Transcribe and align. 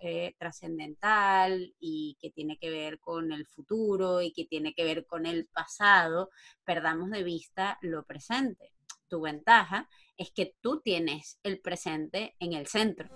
eh, 0.00 0.34
trascendental 0.38 1.74
y 1.78 2.16
que 2.20 2.30
tiene 2.30 2.56
que 2.58 2.70
ver 2.70 3.00
con 3.00 3.32
el 3.32 3.46
futuro 3.46 4.22
y 4.22 4.32
que 4.32 4.44
tiene 4.44 4.72
que 4.74 4.84
ver 4.84 5.06
con 5.06 5.26
el 5.26 5.46
pasado, 5.46 6.30
perdamos 6.64 7.10
de 7.10 7.22
vista 7.24 7.78
lo 7.82 8.04
presente. 8.04 8.72
Tu 9.08 9.20
ventaja 9.20 9.88
es 10.16 10.30
que 10.30 10.54
tú 10.60 10.80
tienes 10.80 11.38
el 11.42 11.60
presente 11.60 12.36
en 12.38 12.52
el 12.52 12.66
centro. 12.66 13.08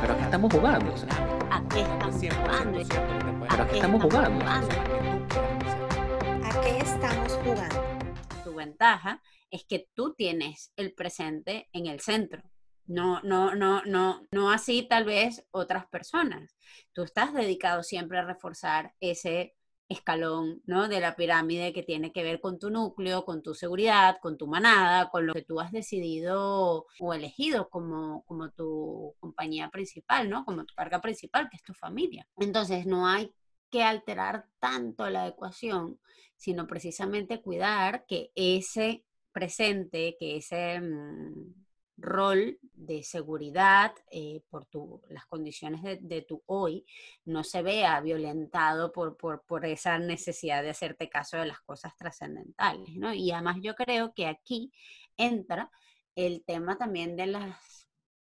Pero 0.00 0.14
aquí 0.14 0.22
estamos 0.24 0.52
jugando. 0.52 0.94
¿A 1.50 1.68
qué 1.68 1.80
estamos 1.80 2.36
jugando? 2.36 2.78
Pero 3.48 3.62
aquí 3.62 3.76
estamos 3.76 4.02
jugando. 4.02 4.44
¿A 6.44 6.60
qué 6.62 6.78
estamos 6.78 7.32
jugando? 7.44 7.82
Tu 8.44 8.54
ventaja 8.54 9.22
es 9.50 9.64
que 9.64 9.88
tú 9.94 10.14
tienes 10.14 10.72
el 10.76 10.94
presente 10.94 11.68
en 11.72 11.86
el 11.86 12.00
centro. 12.00 12.42
No, 12.88 13.20
no, 13.22 13.54
no, 13.54 13.82
no, 13.84 14.26
no 14.32 14.50
así 14.50 14.86
tal 14.88 15.04
vez 15.04 15.46
otras 15.50 15.86
personas. 15.86 16.56
Tú 16.94 17.02
estás 17.02 17.34
dedicado 17.34 17.82
siempre 17.82 18.18
a 18.18 18.24
reforzar 18.24 18.94
ese 18.98 19.54
escalón 19.90 20.62
¿no? 20.64 20.88
de 20.88 21.00
la 21.00 21.14
pirámide 21.14 21.74
que 21.74 21.82
tiene 21.82 22.12
que 22.12 22.22
ver 22.22 22.40
con 22.40 22.58
tu 22.58 22.70
núcleo, 22.70 23.26
con 23.26 23.42
tu 23.42 23.54
seguridad, 23.54 24.16
con 24.22 24.38
tu 24.38 24.46
manada, 24.46 25.10
con 25.10 25.26
lo 25.26 25.34
que 25.34 25.42
tú 25.42 25.60
has 25.60 25.70
decidido 25.70 26.86
o 26.98 27.14
elegido 27.14 27.68
como, 27.68 28.22
como 28.24 28.50
tu 28.50 29.14
compañía 29.20 29.68
principal, 29.68 30.30
¿no? 30.30 30.46
como 30.46 30.64
tu 30.64 30.74
carga 30.74 31.02
principal, 31.02 31.48
que 31.50 31.56
es 31.56 31.62
tu 31.62 31.74
familia. 31.74 32.26
Entonces 32.38 32.86
no 32.86 33.06
hay 33.06 33.34
que 33.70 33.82
alterar 33.82 34.46
tanto 34.60 35.10
la 35.10 35.26
ecuación, 35.26 36.00
sino 36.36 36.66
precisamente 36.66 37.42
cuidar 37.42 38.06
que 38.06 38.32
ese 38.34 39.04
presente, 39.32 40.16
que 40.18 40.38
ese... 40.38 40.80
Mm, 40.80 41.68
rol 41.98 42.58
de 42.88 43.02
seguridad 43.02 43.92
eh, 44.10 44.40
por 44.48 44.64
tu, 44.64 45.02
las 45.10 45.26
condiciones 45.26 45.82
de, 46.00 46.22
tu 46.22 46.42
hoy 46.46 46.86
no 47.26 47.44
se 47.44 47.62
vea 47.62 48.00
violentado 48.00 48.90
por, 48.90 49.16
por, 49.18 49.44
por, 49.44 49.66
esa 49.66 49.98
necesidad 49.98 50.62
de 50.62 50.70
hacerte 50.70 51.10
caso 51.10 51.36
de 51.36 51.46
las 51.46 51.60
cosas 51.60 51.94
trascendentales, 51.96 52.96
¿no? 52.96 53.12
Y 53.12 53.30
además 53.30 53.58
yo 53.60 53.74
creo 53.74 54.14
que 54.14 54.26
aquí 54.26 54.72
entra 55.18 55.70
el 56.14 56.42
tema 56.44 56.78
también 56.78 57.14
de 57.14 57.26
las 57.26 57.87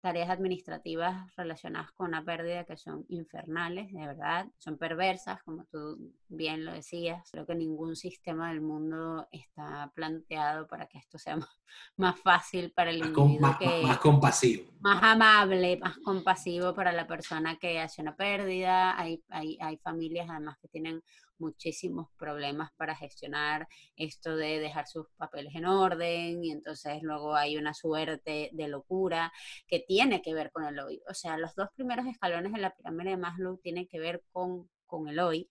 tareas 0.06 0.30
administrativas 0.30 1.34
relacionadas 1.34 1.90
con 1.90 2.06
una 2.06 2.24
pérdida 2.24 2.62
que 2.62 2.76
son 2.76 3.04
infernales, 3.08 3.92
de 3.92 4.06
verdad, 4.06 4.46
son 4.56 4.78
perversas, 4.78 5.42
como 5.42 5.64
tú 5.64 6.12
bien 6.28 6.64
lo 6.64 6.72
decías. 6.72 7.28
Creo 7.32 7.44
que 7.44 7.56
ningún 7.56 7.96
sistema 7.96 8.50
del 8.50 8.60
mundo 8.60 9.26
está 9.32 9.90
planteado 9.96 10.68
para 10.68 10.86
que 10.86 10.98
esto 10.98 11.18
sea 11.18 11.36
más, 11.96 12.20
fácil 12.20 12.70
para 12.70 12.90
el 12.90 12.98
individuo. 12.98 13.40
Más, 13.40 13.58
que, 13.58 13.82
más 13.82 13.98
compasivo. 13.98 14.70
Más 14.78 15.02
amable, 15.02 15.76
más 15.78 15.98
compasivo 15.98 16.72
para 16.72 16.92
la 16.92 17.08
persona 17.08 17.56
que 17.56 17.80
hace 17.80 18.00
una 18.00 18.14
pérdida. 18.14 18.96
Hay, 18.96 19.24
hay, 19.30 19.58
hay 19.60 19.76
familias 19.78 20.28
además 20.30 20.56
que 20.62 20.68
tienen 20.68 21.02
muchísimos 21.38 22.08
problemas 22.16 22.70
para 22.76 22.94
gestionar 22.94 23.68
esto 23.96 24.36
de 24.36 24.58
dejar 24.58 24.86
sus 24.86 25.06
papeles 25.16 25.54
en 25.54 25.66
orden 25.66 26.44
y 26.44 26.50
entonces 26.50 27.02
luego 27.02 27.34
hay 27.34 27.56
una 27.56 27.74
suerte 27.74 28.50
de 28.52 28.68
locura 28.68 29.32
que 29.66 29.80
tiene 29.80 30.22
que 30.22 30.34
ver 30.34 30.50
con 30.52 30.64
el 30.64 30.78
hoy. 30.78 31.02
O 31.08 31.14
sea, 31.14 31.36
los 31.38 31.54
dos 31.54 31.68
primeros 31.74 32.06
escalones 32.06 32.52
de 32.52 32.60
la 32.60 32.74
pirámide 32.74 33.10
de 33.10 33.16
Maslow 33.16 33.58
tienen 33.58 33.86
que 33.86 33.98
ver 34.00 34.22
con, 34.32 34.68
con 34.86 35.08
el 35.08 35.18
hoy 35.18 35.50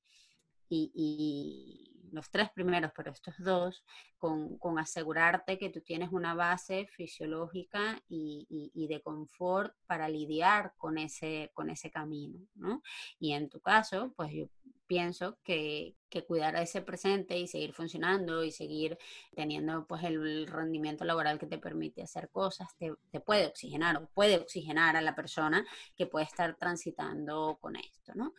y, 0.70 1.92
los 2.12 2.30
tres 2.32 2.50
primeros, 2.52 2.92
pero 2.96 3.12
estos 3.12 3.34
dos, 3.40 3.84
con, 4.18 4.58
con, 4.58 4.80
asegurarte 4.80 5.58
que 5.58 5.70
tú 5.70 5.82
tienes 5.82 6.14
una 6.14 6.34
base 6.34 6.88
fisiológica 6.96 8.02
y, 8.08 8.48
y, 8.50 8.72
y, 8.74 8.88
de 8.88 9.02
confort 9.02 9.76
para 9.86 10.08
lidiar 10.08 10.74
con 10.78 10.98
ese, 10.98 11.52
con 11.54 11.70
ese 11.70 11.92
camino, 11.92 12.40
¿no? 12.54 12.82
Y 13.20 13.34
en 13.34 13.50
tu 13.50 13.60
caso, 13.60 14.14
pues 14.16 14.32
yo 14.32 14.46
pienso 14.88 15.38
que, 15.44 15.96
que, 16.10 16.26
cuidar 16.26 16.56
a 16.56 16.62
ese 16.62 16.82
presente 16.82 17.38
y 17.38 17.48
seguir 17.48 17.74
funcionando 17.74 18.44
y 18.44 18.52
seguir 18.52 18.98
teniendo 19.36 19.86
pues 19.88 20.04
el 20.04 20.48
rendimiento 20.48 21.04
laboral 21.06 21.40
que 21.40 21.48
te 21.48 21.58
permite 21.58 22.04
hacer 22.04 22.30
cosas, 22.30 22.68
te, 22.78 22.94
te, 23.12 23.20
puede 23.20 23.48
oxigenar 23.48 23.98
o 23.98 24.08
puede 24.08 24.38
oxigenar 24.38 24.96
a 24.96 25.02
la 25.02 25.16
persona 25.16 25.66
que 25.96 26.08
puede 26.08 26.26
estar 26.26 26.56
transitando 26.58 27.58
con 27.60 27.76
esto, 27.76 28.14
¿no? 28.16 28.34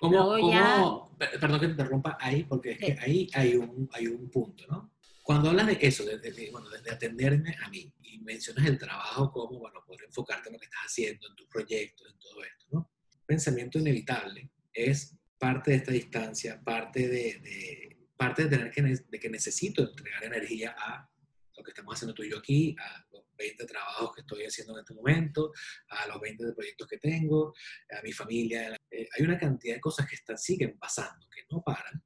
¿Cómo, 0.00 0.50
ya... 0.50 0.84
Perdón 1.18 1.60
que 1.60 1.66
te 1.66 1.72
interrumpa 1.72 2.18
ahí, 2.20 2.44
porque 2.44 2.72
es 2.72 2.78
que 2.78 2.98
ahí 3.00 3.28
hay 3.34 3.56
un, 3.56 3.88
hay 3.92 4.06
un 4.06 4.30
punto, 4.30 4.64
¿no? 4.68 4.92
Cuando 5.22 5.50
hablas 5.50 5.68
de 5.68 5.78
eso, 5.80 6.04
de, 6.04 6.18
de, 6.18 6.50
bueno, 6.50 6.68
de, 6.68 6.90
atenderme 6.90 7.56
a 7.64 7.68
mí, 7.68 7.92
y 8.02 8.18
mencionas 8.18 8.66
el 8.66 8.76
trabajo 8.76 9.30
como, 9.30 9.60
bueno, 9.60 9.80
poder 9.86 10.04
enfocarte 10.06 10.48
en 10.48 10.54
lo 10.54 10.58
que 10.58 10.66
estás 10.66 10.82
haciendo, 10.86 11.28
en 11.28 11.36
tus 11.36 11.46
proyectos, 11.46 12.08
en 12.10 12.18
todo 12.18 12.42
esto, 12.42 12.66
¿no? 12.72 12.90
Pensamiento 13.24 13.78
inevitable 13.78 14.50
es 14.72 15.16
parte 15.42 15.72
de 15.72 15.78
esta 15.78 15.90
distancia, 15.90 16.62
parte 16.62 17.08
de, 17.08 17.40
de 17.40 17.98
parte 18.16 18.44
de 18.44 18.48
tener 18.48 18.70
que, 18.70 18.80
de 18.80 19.18
que 19.18 19.28
necesito 19.28 19.82
entregar 19.82 20.22
energía 20.22 20.72
a 20.78 21.10
lo 21.56 21.64
que 21.64 21.72
estamos 21.72 21.96
haciendo 21.96 22.14
tú 22.14 22.22
y 22.22 22.30
yo 22.30 22.38
aquí, 22.38 22.76
a 22.78 23.04
los 23.10 23.24
20 23.36 23.66
trabajos 23.66 24.14
que 24.14 24.20
estoy 24.20 24.44
haciendo 24.44 24.74
en 24.74 24.84
este 24.84 24.94
momento, 24.94 25.52
a 25.88 26.06
los 26.06 26.20
20 26.20 26.46
de 26.46 26.52
proyectos 26.52 26.86
que 26.86 26.98
tengo, 26.98 27.52
a 27.90 28.00
mi 28.02 28.12
familia. 28.12 28.76
Eh, 28.88 29.08
hay 29.18 29.24
una 29.24 29.36
cantidad 29.36 29.74
de 29.74 29.80
cosas 29.80 30.08
que 30.08 30.14
están, 30.14 30.38
siguen 30.38 30.78
pasando, 30.78 31.26
que 31.28 31.42
no 31.50 31.60
paran 31.60 32.00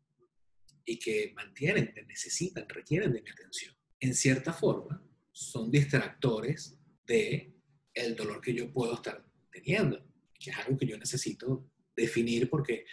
y 0.87 0.99
que 0.99 1.35
mantienen, 1.37 1.93
necesitan, 2.07 2.67
requieren 2.67 3.13
de 3.13 3.21
mi 3.21 3.29
atención. 3.29 3.77
En 4.01 4.15
cierta 4.15 4.55
forma, 4.55 5.07
son 5.31 5.71
distractores 5.71 6.79
de 7.05 7.53
el 7.93 8.17
dolor 8.17 8.41
que 8.41 8.55
yo 8.55 8.73
puedo 8.73 8.95
estar 8.95 9.23
teniendo, 9.53 10.03
que 10.41 10.49
es 10.49 10.57
algo 10.57 10.79
que 10.79 10.87
yo 10.87 10.97
necesito 10.97 11.71
definir 11.95 12.49
porque 12.49 12.87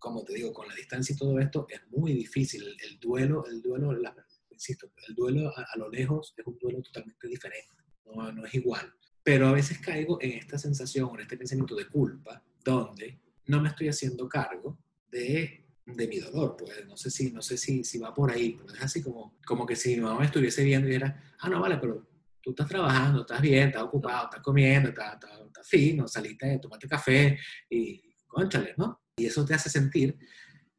como 0.00 0.24
te 0.24 0.34
digo, 0.34 0.52
con 0.52 0.66
la 0.66 0.74
distancia 0.74 1.14
y 1.14 1.18
todo 1.18 1.38
esto, 1.38 1.66
es 1.68 1.80
muy 1.90 2.14
difícil. 2.14 2.64
El, 2.82 2.98
duelo, 2.98 3.44
el 3.46 3.62
duelo, 3.62 3.92
la, 3.92 4.14
insisto, 4.50 4.90
el 5.06 5.14
duelo 5.14 5.52
a, 5.54 5.78
lo 5.78 5.88
lejos 5.88 6.34
es 6.36 6.44
un 6.46 6.58
duelo 6.58 6.82
totalmente 6.82 7.28
diferente, 7.28 7.74
no, 8.06 8.32
no 8.32 8.44
es 8.44 8.54
igual. 8.54 8.92
Pero 9.22 9.48
a 9.48 9.52
veces 9.52 9.78
caigo 9.78 10.18
en 10.20 10.32
esta 10.32 10.58
sensación, 10.58 11.10
en 11.14 11.20
este 11.20 11.36
pensamiento 11.36 11.76
de 11.76 11.86
culpa, 11.86 12.42
donde 12.64 13.20
no 13.46 13.60
me 13.60 13.68
estoy 13.68 13.88
haciendo 13.88 14.28
cargo 14.28 14.78
de, 15.10 15.66
de 15.84 16.08
mi 16.08 16.18
dolor. 16.18 16.56
Pues 16.56 16.86
no 16.86 16.96
sé, 16.96 17.10
si, 17.10 17.30
no 17.30 17.42
sé 17.42 17.58
si, 17.58 17.84
si 17.84 17.98
va 17.98 18.14
por 18.14 18.30
ahí, 18.30 18.58
pero 18.58 18.74
es 18.74 18.82
así 18.82 19.02
como, 19.02 19.38
como 19.46 19.66
que 19.66 19.76
si 19.76 19.96
mi 19.96 20.00
mamá 20.00 20.20
me 20.20 20.26
estuviese 20.26 20.64
viendo 20.64 20.88
y 20.88 20.94
era, 20.94 21.34
ah, 21.38 21.48
no, 21.50 21.60
vale, 21.60 21.76
pero 21.76 22.08
tú 22.40 22.50
estás 22.50 22.68
trabajando, 22.68 23.20
estás 23.20 23.42
bien, 23.42 23.68
estás 23.68 23.82
ocupado, 23.82 24.24
estás 24.24 24.40
comiendo, 24.40 24.88
estás, 24.88 25.14
estás, 25.14 25.40
estás 25.46 25.68
fino, 25.68 26.08
saliste, 26.08 26.58
tomate 26.58 26.88
café 26.88 27.38
y, 27.68 28.10
conchale, 28.26 28.74
¿no? 28.78 29.02
Y 29.20 29.26
eso 29.26 29.44
te 29.44 29.54
hace 29.54 29.68
sentir, 29.68 30.18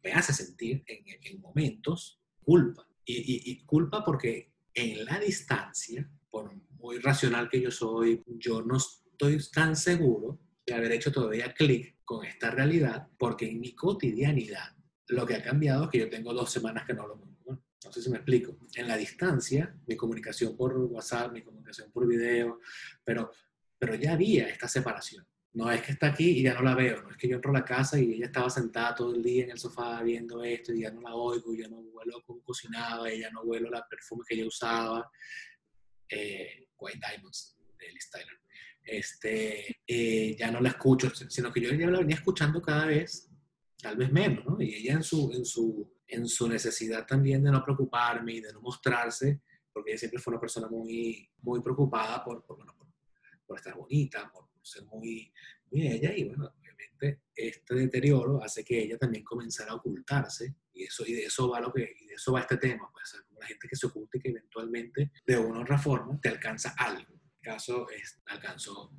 me 0.03 0.13
hace 0.13 0.33
sentir 0.33 0.83
en, 0.87 1.05
en 1.21 1.41
momentos 1.41 2.19
culpa. 2.43 2.87
Y, 3.05 3.51
y, 3.51 3.65
culpa 3.65 4.03
porque 4.03 4.51
en 4.73 5.05
la 5.05 5.19
distancia, 5.19 6.09
por 6.29 6.51
muy 6.79 6.97
racional 6.99 7.49
que 7.49 7.61
yo 7.61 7.71
soy, 7.71 8.23
yo 8.25 8.61
no 8.61 8.77
estoy 8.77 9.37
tan 9.51 9.75
seguro 9.75 10.39
de 10.65 10.73
haber 10.73 10.91
hecho 10.93 11.11
todavía 11.11 11.53
clic 11.53 11.97
con 12.03 12.25
esta 12.25 12.51
realidad, 12.51 13.07
porque 13.17 13.49
en 13.49 13.59
mi 13.59 13.73
cotidianidad 13.73 14.75
lo 15.07 15.25
que 15.25 15.35
ha 15.35 15.43
cambiado 15.43 15.83
es 15.83 15.89
que 15.89 15.99
yo 15.99 16.09
tengo 16.09 16.33
dos 16.33 16.51
semanas 16.51 16.85
que 16.85 16.93
no 16.93 17.07
lo 17.07 17.15
¿no? 17.45 17.63
no 17.83 17.91
sé 17.91 18.01
si 18.01 18.09
me 18.09 18.17
explico. 18.17 18.57
En 18.75 18.87
la 18.87 18.97
distancia, 18.97 19.75
mi 19.85 19.95
comunicación 19.95 20.55
por 20.55 20.75
WhatsApp, 20.77 21.31
mi 21.31 21.43
comunicación 21.43 21.91
por 21.91 22.07
video, 22.07 22.59
pero, 23.03 23.31
pero 23.77 23.95
ya 23.95 24.13
había 24.13 24.47
esta 24.47 24.67
separación. 24.67 25.25
No 25.53 25.69
es 25.69 25.81
que 25.81 25.91
está 25.91 26.07
aquí 26.07 26.29
y 26.39 26.43
ya 26.43 26.53
no 26.53 26.61
la 26.61 26.75
veo, 26.75 27.03
no 27.03 27.09
es 27.11 27.17
que 27.17 27.27
yo 27.27 27.35
entro 27.35 27.51
a 27.51 27.59
la 27.59 27.65
casa 27.65 27.99
y 27.99 28.13
ella 28.13 28.27
estaba 28.27 28.49
sentada 28.49 28.95
todo 28.95 29.13
el 29.13 29.21
día 29.21 29.43
en 29.43 29.51
el 29.51 29.59
sofá 29.59 30.01
viendo 30.01 30.41
esto 30.43 30.73
y 30.73 30.81
ya 30.81 30.91
no 30.91 31.01
la 31.01 31.13
oigo, 31.13 31.53
ya 31.53 31.67
no 31.67 31.79
huelo 31.79 32.23
cómo 32.25 32.41
cocinaba, 32.41 33.13
ya 33.13 33.29
no 33.31 33.41
huelo 33.41 33.69
la 33.69 33.85
perfume 33.85 34.23
que 34.25 34.35
ella 34.35 34.47
usaba. 34.47 35.11
Eh, 36.07 36.67
White 36.77 36.99
Diamonds 36.99 37.57
de 37.77 37.91
Liz 37.91 38.09
Tyler. 38.09 38.39
Este, 38.83 39.81
eh, 39.85 40.35
ya 40.37 40.51
no 40.51 40.59
la 40.59 40.69
escucho, 40.69 41.09
sino 41.09 41.51
que 41.51 41.61
yo 41.61 41.71
ya 41.71 41.89
la 41.89 41.99
venía 41.99 42.15
escuchando 42.15 42.61
cada 42.61 42.85
vez, 42.85 43.29
tal 43.77 43.95
vez 43.95 44.11
menos, 44.11 44.45
¿no? 44.45 44.61
Y 44.61 44.75
ella 44.75 44.93
en 44.93 45.03
su, 45.03 45.31
en 45.33 45.45
su, 45.45 45.93
en 46.07 46.27
su 46.27 46.47
necesidad 46.47 47.05
también 47.05 47.43
de 47.43 47.51
no 47.51 47.63
preocuparme 47.63 48.33
y 48.33 48.41
de 48.41 48.51
no 48.51 48.61
mostrarse, 48.61 49.41
porque 49.71 49.91
ella 49.91 49.99
siempre 49.99 50.19
fue 50.19 50.31
una 50.31 50.41
persona 50.41 50.67
muy, 50.67 51.29
muy 51.41 51.61
preocupada 51.61 52.23
por, 52.23 52.43
por, 52.43 52.57
bueno, 52.57 52.75
por, 52.75 52.87
por 53.45 53.57
estar 53.57 53.75
bonita, 53.75 54.29
por 54.33 54.50
ser 54.63 54.83
muy, 54.85 55.31
muy 55.69 55.87
ella 55.87 56.15
y 56.15 56.25
bueno, 56.25 56.53
obviamente 56.59 57.21
este 57.35 57.75
deterioro 57.75 58.43
hace 58.43 58.63
que 58.63 58.79
ella 58.81 58.97
también 58.97 59.23
comenzara 59.23 59.71
a 59.71 59.75
ocultarse 59.75 60.55
y, 60.73 60.83
eso, 60.83 61.05
y 61.05 61.13
de 61.13 61.23
eso 61.25 61.49
va 61.49 61.59
lo 61.59 61.71
que, 61.71 61.95
y 61.99 62.07
de 62.07 62.13
eso 62.13 62.33
va 62.33 62.41
este 62.41 62.57
tema, 62.57 62.89
pues 62.91 63.15
como 63.27 63.39
la 63.39 63.47
gente 63.47 63.67
que 63.67 63.75
se 63.75 63.87
oculta 63.87 64.17
y 64.17 64.21
que 64.21 64.29
eventualmente 64.29 65.11
de 65.25 65.37
una 65.37 65.59
u 65.59 65.61
otra 65.63 65.77
forma 65.77 66.19
te 66.19 66.29
alcanza 66.29 66.73
algo. 66.77 67.13
En 67.13 67.19
este 67.19 67.41
caso 67.41 67.89
es, 67.89 68.21
alcanzó 68.27 68.91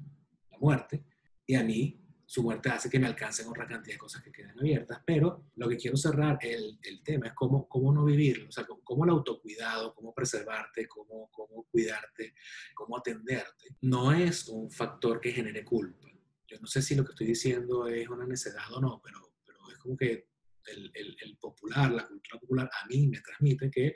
la 0.50 0.59
muerte 0.59 1.05
y 1.47 1.55
a 1.55 1.62
mí 1.62 2.02
su 2.32 2.43
muerte 2.43 2.70
hace 2.70 2.88
que 2.88 2.99
me 2.99 3.06
alcancen 3.06 3.46
otra 3.46 3.67
cantidad 3.67 3.93
de 3.94 3.99
cosas 3.99 4.23
que 4.23 4.32
quedan 4.32 4.58
abiertas, 4.58 5.02
pero 5.05 5.50
lo 5.56 5.69
que 5.69 5.76
quiero 5.76 5.99
cerrar 5.99 6.38
el, 6.40 6.79
el 6.82 7.02
tema 7.02 7.26
es 7.26 7.34
cómo, 7.34 7.69
cómo 7.69 7.93
no 7.93 8.06
vivirlo, 8.06 8.49
o 8.49 8.50
sea, 8.50 8.64
cómo, 8.64 8.82
cómo, 8.82 9.05
el 9.05 9.11
autocuidado, 9.11 9.94
cómo 9.94 10.14
preservarte, 10.14 10.88
cómo, 10.88 11.31
cómo 11.31 11.64
cuidarte, 11.64 12.32
cómo 12.73 12.96
atenderte, 12.96 13.76
no 13.82 14.14
es 14.14 14.49
un 14.49 14.70
factor 14.70 15.20
que 15.20 15.31
genere 15.31 15.62
culpa. 15.62 16.08
yo 16.49 16.58
no 16.58 16.67
sé 16.67 16.81
si 16.81 16.94
lo 16.94 17.05
que 17.05 17.11
estoy 17.11 17.26
diciendo 17.26 17.87
es 17.87 18.08
una 18.08 18.26
necedad 18.26 18.73
o 18.73 18.81
no, 18.81 19.02
pero, 19.05 19.34
pero 19.44 19.58
es 19.70 19.76
como 19.76 19.94
que 19.94 20.31
el, 20.69 20.90
el, 20.94 21.14
el 21.20 21.37
popular, 21.37 21.93
la 21.93 22.08
cultura 22.08 22.40
popular, 22.40 22.70
a 22.82 22.87
mí 22.87 23.08
me 23.08 23.20
transmite 23.20 23.70
que 23.70 23.94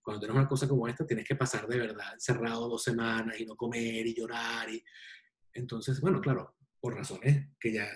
cuando 0.00 0.20
tienes 0.20 0.34
una 0.38 0.48
cosa 0.48 0.66
como 0.66 0.88
esta, 0.88 1.06
tienes 1.06 1.28
que 1.28 1.36
pasar 1.36 1.68
de 1.68 1.76
verdad 1.76 2.14
encerrado 2.14 2.70
dos 2.70 2.82
semanas 2.82 3.38
y 3.38 3.44
no 3.44 3.54
comer 3.54 4.06
y 4.06 4.14
llorar. 4.14 4.70
Y... 4.70 4.82
Entonces, 5.52 6.00
bueno, 6.00 6.22
claro, 6.22 6.56
por 6.80 6.94
razones 6.94 7.48
que 7.58 7.72
ya 7.72 7.88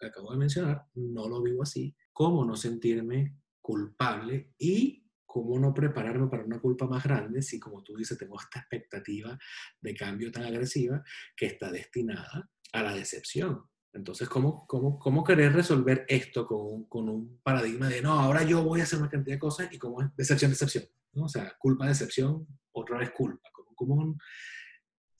acabo 0.00 0.32
de 0.32 0.38
mencionar, 0.38 0.86
no 0.94 1.28
lo 1.28 1.42
vivo 1.42 1.62
así. 1.62 1.96
¿Cómo 2.12 2.44
no 2.44 2.56
sentirme 2.56 3.38
culpable 3.60 4.52
y 4.58 5.08
cómo 5.24 5.58
no 5.58 5.74
prepararme 5.74 6.28
para 6.28 6.44
una 6.44 6.60
culpa 6.60 6.86
más 6.86 7.02
grande 7.02 7.42
si, 7.42 7.58
como 7.58 7.82
tú 7.82 7.96
dices, 7.96 8.18
tengo 8.18 8.38
esta 8.40 8.60
expectativa 8.60 9.38
de 9.80 9.94
cambio 9.94 10.30
tan 10.30 10.44
agresiva 10.44 11.02
que 11.36 11.46
está 11.46 11.70
destinada 11.72 12.50
a 12.72 12.82
la 12.82 12.94
decepción? 12.94 13.62
Entonces, 13.92 14.28
¿cómo, 14.28 14.66
cómo, 14.66 14.98
cómo 14.98 15.24
querer 15.24 15.52
resolver 15.52 16.04
esto 16.08 16.46
con, 16.46 16.84
con, 16.86 17.08
un 17.08 17.40
paradigma 17.42 17.88
de, 17.88 18.02
no, 18.02 18.12
ahora 18.12 18.42
yo 18.42 18.62
voy 18.64 18.80
a 18.80 18.84
hacer 18.84 18.98
una 18.98 19.08
cantidad 19.08 19.36
de 19.36 19.40
cosas 19.40 19.72
y 19.72 19.78
cómo 19.78 20.02
es 20.02 20.08
decepción, 20.16 20.50
decepción? 20.50 20.84
¿no? 21.12 21.24
O 21.24 21.28
sea, 21.28 21.54
culpa, 21.58 21.86
decepción, 21.86 22.46
otra 22.72 22.98
vez 22.98 23.10
culpa. 23.12 23.48
Como, 23.76 24.16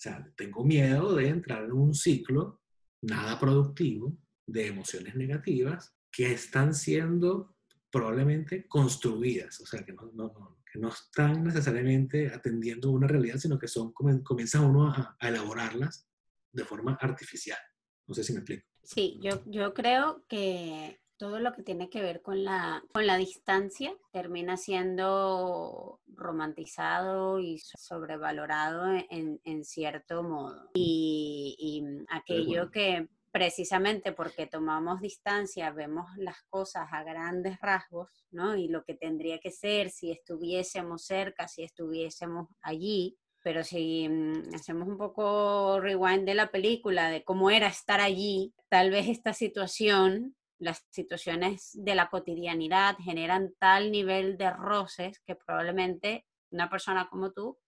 sea, 0.05 0.27
tengo 0.37 0.65
miedo 0.65 1.15
de 1.15 1.29
entrar 1.29 1.65
en 1.65 1.73
un 1.73 1.95
ciclo 1.95 2.61
nada 3.07 3.39
productivo 3.39 4.17
de 4.47 4.67
emociones 4.67 5.15
negativas 5.15 5.95
que 6.11 6.33
están 6.33 6.75
siendo 6.75 7.57
probablemente 7.91 8.67
construidas, 8.67 9.61
o 9.61 9.67
sea, 9.67 9.85
que 9.85 9.93
no, 9.93 10.11
no, 10.13 10.59
que 10.71 10.79
no 10.79 10.89
están 10.89 11.45
necesariamente 11.45 12.29
atendiendo 12.29 12.91
una 12.91 13.07
realidad, 13.07 13.37
sino 13.37 13.59
que 13.59 13.69
son, 13.69 13.93
comienza 13.93 14.61
uno 14.61 14.89
a, 14.89 15.17
a 15.19 15.29
elaborarlas 15.29 16.09
de 16.53 16.65
forma 16.65 16.99
artificial. 17.01 17.59
No 18.07 18.15
sé 18.15 18.25
si 18.25 18.33
me 18.33 18.41
explico. 18.41 18.67
Sí, 18.83 19.19
yo, 19.23 19.43
yo 19.47 19.73
creo 19.73 20.25
que 20.29 21.01
todo 21.17 21.39
lo 21.39 21.53
que 21.53 21.63
tiene 21.63 21.91
que 21.91 22.03
ver 22.03 22.23
con 22.23 22.45
la, 22.45 22.83
con 22.93 23.07
la 23.07 23.17
distancia 23.17 23.95
termina 24.13 24.57
siendo 24.57 26.01
romantizado 26.07 27.41
y 27.41 27.59
sobrevalorado 27.59 28.87
en, 29.11 29.41
en 29.45 29.65
cierto 29.65 30.23
modo. 30.23 30.71
Y, 30.75 31.57
y 31.59 32.05
aquello 32.11 32.71
que 32.71 33.09
precisamente 33.35 34.13
porque 34.13 34.47
tomamos 34.47 35.01
distancia, 35.01 35.73
vemos 35.73 36.07
las 36.19 36.41
cosas 36.51 36.87
a 36.93 37.03
grandes 37.03 37.61
rasgos, 37.61 38.09
¿no? 38.31 38.57
Y 38.57 38.69
lo 38.69 38.85
que 38.85 38.95
tendría 38.95 39.41
que 39.41 39.51
ser 39.51 39.91
si 39.91 40.13
estuviésemos 40.13 41.05
cerca, 41.05 41.49
si 41.49 41.65
estuviésemos 41.65 42.49
allí, 42.63 43.19
pero 43.43 43.65
si 43.65 44.09
mm, 44.09 44.55
hacemos 44.55 44.87
un 44.87 44.97
poco 44.97 45.81
rewind 45.81 46.25
de 46.25 46.35
la 46.35 46.53
película, 46.53 47.11
de 47.11 47.25
cómo 47.25 47.51
era 47.51 47.67
estar 47.67 48.01
allí, 48.01 48.55
tal 48.69 48.91
vez 48.91 49.09
esta 49.09 49.33
situación 49.33 50.37
las 50.65 50.85
situaciones 50.91 51.71
de 51.75 51.95
la 51.95 52.09
cotidianidad 52.09 52.97
generan 52.99 53.53
tal 53.59 53.93
nivel 53.93 54.37
de 54.39 54.51
roces 54.51 55.21
que 55.21 55.37
probablemente 55.37 56.25
una 56.51 56.71
persona 56.71 57.09
como 57.09 57.33
tú 57.33 57.59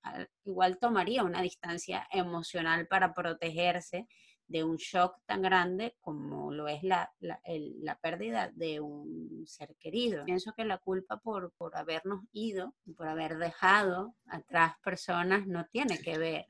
igual 0.45 0.79
tomaría 0.79 1.23
una 1.23 1.43
distancia 1.43 2.07
emocional 2.11 2.87
para 2.87 3.13
protegerse 3.13 4.09
de 4.49 4.63
un 4.63 4.77
shock 4.77 5.17
tan 5.27 5.43
grande 5.43 5.97
como 6.01 6.53
lo 6.53 6.69
es 6.69 6.83
la, 6.85 7.13
la, 7.19 7.99
pérdida 8.01 8.51
de 8.55 8.81
un 8.81 9.45
ser 9.45 9.75
querido. 9.81 10.25
Pienso 10.25 10.53
que 10.57 10.65
la 10.65 10.79
culpa 10.79 11.19
por, 11.19 11.53
por 11.59 11.77
habernos 11.77 12.21
ido, 12.33 12.75
por 12.97 13.09
haber 13.09 13.39
dejado 13.39 14.15
atrás 14.27 14.75
personas, 14.85 15.49
no 15.49 15.67
tiene 15.67 15.99
que 15.99 16.17
ver. 16.17 16.47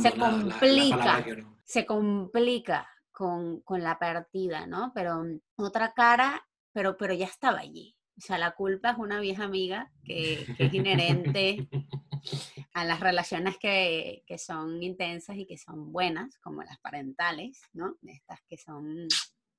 se 0.00 0.12
complica, 0.12 1.24
se 1.64 1.84
complica 1.84 2.88
con, 3.20 3.60
con 3.60 3.82
la 3.82 3.98
partida, 3.98 4.66
¿no? 4.66 4.92
Pero 4.94 5.22
mm, 5.22 5.40
otra 5.56 5.92
cara, 5.92 6.42
pero, 6.72 6.96
pero 6.96 7.12
ya 7.12 7.26
estaba 7.26 7.58
allí. 7.58 7.94
O 8.16 8.22
sea, 8.22 8.38
la 8.38 8.52
culpa 8.52 8.92
es 8.92 8.96
una 8.96 9.20
vieja 9.20 9.44
amiga 9.44 9.92
que, 10.02 10.46
es 10.58 10.72
inherente 10.72 11.68
a 12.72 12.86
las 12.86 13.00
relaciones 13.00 13.58
que, 13.58 14.22
que, 14.26 14.38
son 14.38 14.82
intensas 14.82 15.36
y 15.36 15.44
que 15.46 15.58
son 15.58 15.92
buenas, 15.92 16.38
como 16.38 16.62
las 16.62 16.78
parentales, 16.78 17.60
¿no? 17.74 17.98
Estas 18.06 18.40
que 18.48 18.56
son 18.56 19.06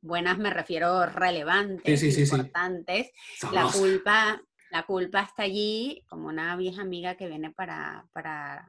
buenas 0.01 0.39
me 0.39 0.49
refiero 0.49 1.05
relevantes, 1.05 2.17
importantes. 2.17 3.11
La 3.51 3.67
culpa, 3.71 4.41
la 4.71 4.85
culpa 4.85 5.21
está 5.21 5.43
allí 5.43 6.03
como 6.07 6.29
una 6.29 6.55
vieja 6.55 6.81
amiga 6.81 7.15
que 7.15 7.27
viene 7.27 7.51
para, 7.51 8.07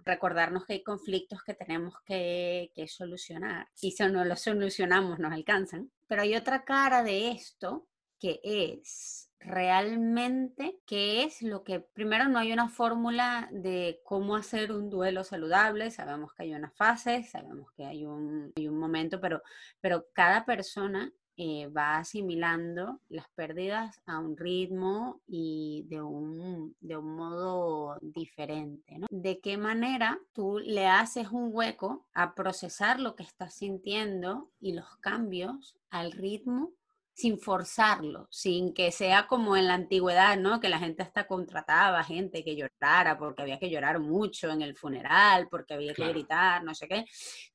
recordarnos 0.04 0.66
que 0.66 0.75
hay 0.75 0.82
conflictos 0.82 1.43
que 1.44 1.54
tenemos 1.54 1.94
que, 2.04 2.70
solucionar. 2.88 3.69
Y 3.81 3.93
si 3.93 4.04
no 4.04 4.25
los 4.25 4.40
solucionamos, 4.40 5.20
nos 5.20 5.32
alcanzan. 5.32 5.90
Pero 6.08 6.22
hay 6.22 6.34
otra 6.34 6.64
cara 6.64 7.04
de 7.04 7.31
esto 7.31 7.87
que 8.19 8.40
es 8.43 9.31
realmente 9.38 10.81
qué 10.87 11.25
es 11.25 11.43
lo 11.43 11.62
que, 11.62 11.81
primero 11.81 12.28
no 12.28 12.38
hay 12.38 12.52
una 12.52 12.69
fórmula 12.69 13.48
de 13.52 14.00
cómo 14.05 14.37
hacer 14.37 14.72
un 14.72 14.90
duelo 14.90 15.25
saludable, 15.25 15.90
sabemos 15.90 16.32
que 16.34 16.44
hay 16.44 16.55
una 16.55 16.70
fase, 16.70 17.25
sabemos 17.25 17.70
que 17.72 17.84
hay 17.84 18.05
un, 18.05 18.52
hay 18.56 18.69
un 18.69 18.78
momento, 18.78 19.20
pero, 19.20 19.43
pero 19.81 20.06
cada 20.12 20.44
persona 20.44 21.12
eh, 21.44 21.67
va 21.67 21.97
asimilando 21.97 23.00
las 23.09 23.29
pérdidas 23.31 24.00
a 24.06 24.21
un 24.21 24.37
ritmo 24.37 25.21
y 25.27 25.85
de 25.89 26.00
un, 26.00 26.77
de 26.79 26.97
un 26.97 27.17
modo 27.17 27.99
diferente. 28.00 28.97
¿no? 28.97 29.09
¿De 29.11 29.41
qué 29.41 29.56
manera 29.56 30.21
tú 30.35 30.61
le 30.61 30.87
haces 30.87 31.33
un 31.33 31.50
hueco 31.53 32.06
a 32.15 32.37
procesar 32.37 33.00
lo 33.00 33.17
que 33.17 33.25
estás 33.25 33.55
sintiendo 33.55 34.53
y 34.61 34.75
los 34.75 34.97
cambios 34.99 35.75
al 35.91 36.12
ritmo 36.12 36.71
sin 37.14 37.38
forzarlo, 37.38 38.26
sin 38.31 38.73
que 38.73 38.91
sea 38.91 39.26
como 39.26 39.56
en 39.56 39.67
la 39.67 39.75
antigüedad, 39.75 40.37
¿no? 40.38 40.61
Que 40.61 40.69
la 40.69 40.79
gente 40.79 41.03
hasta 41.03 41.26
contrataba 41.26 42.03
gente 42.05 42.43
que 42.43 42.56
llorara 42.56 43.19
porque 43.19 43.43
había 43.43 43.59
que 43.59 43.70
llorar 43.70 44.00
mucho 44.00 44.50
en 44.50 44.62
el 44.62 44.76
funeral, 44.76 45.49
porque 45.50 45.75
había 45.75 45.93
que 45.93 46.09
gritar, 46.09 46.64
no 46.64 46.75
sé 46.75 46.88
qué. 46.88 47.05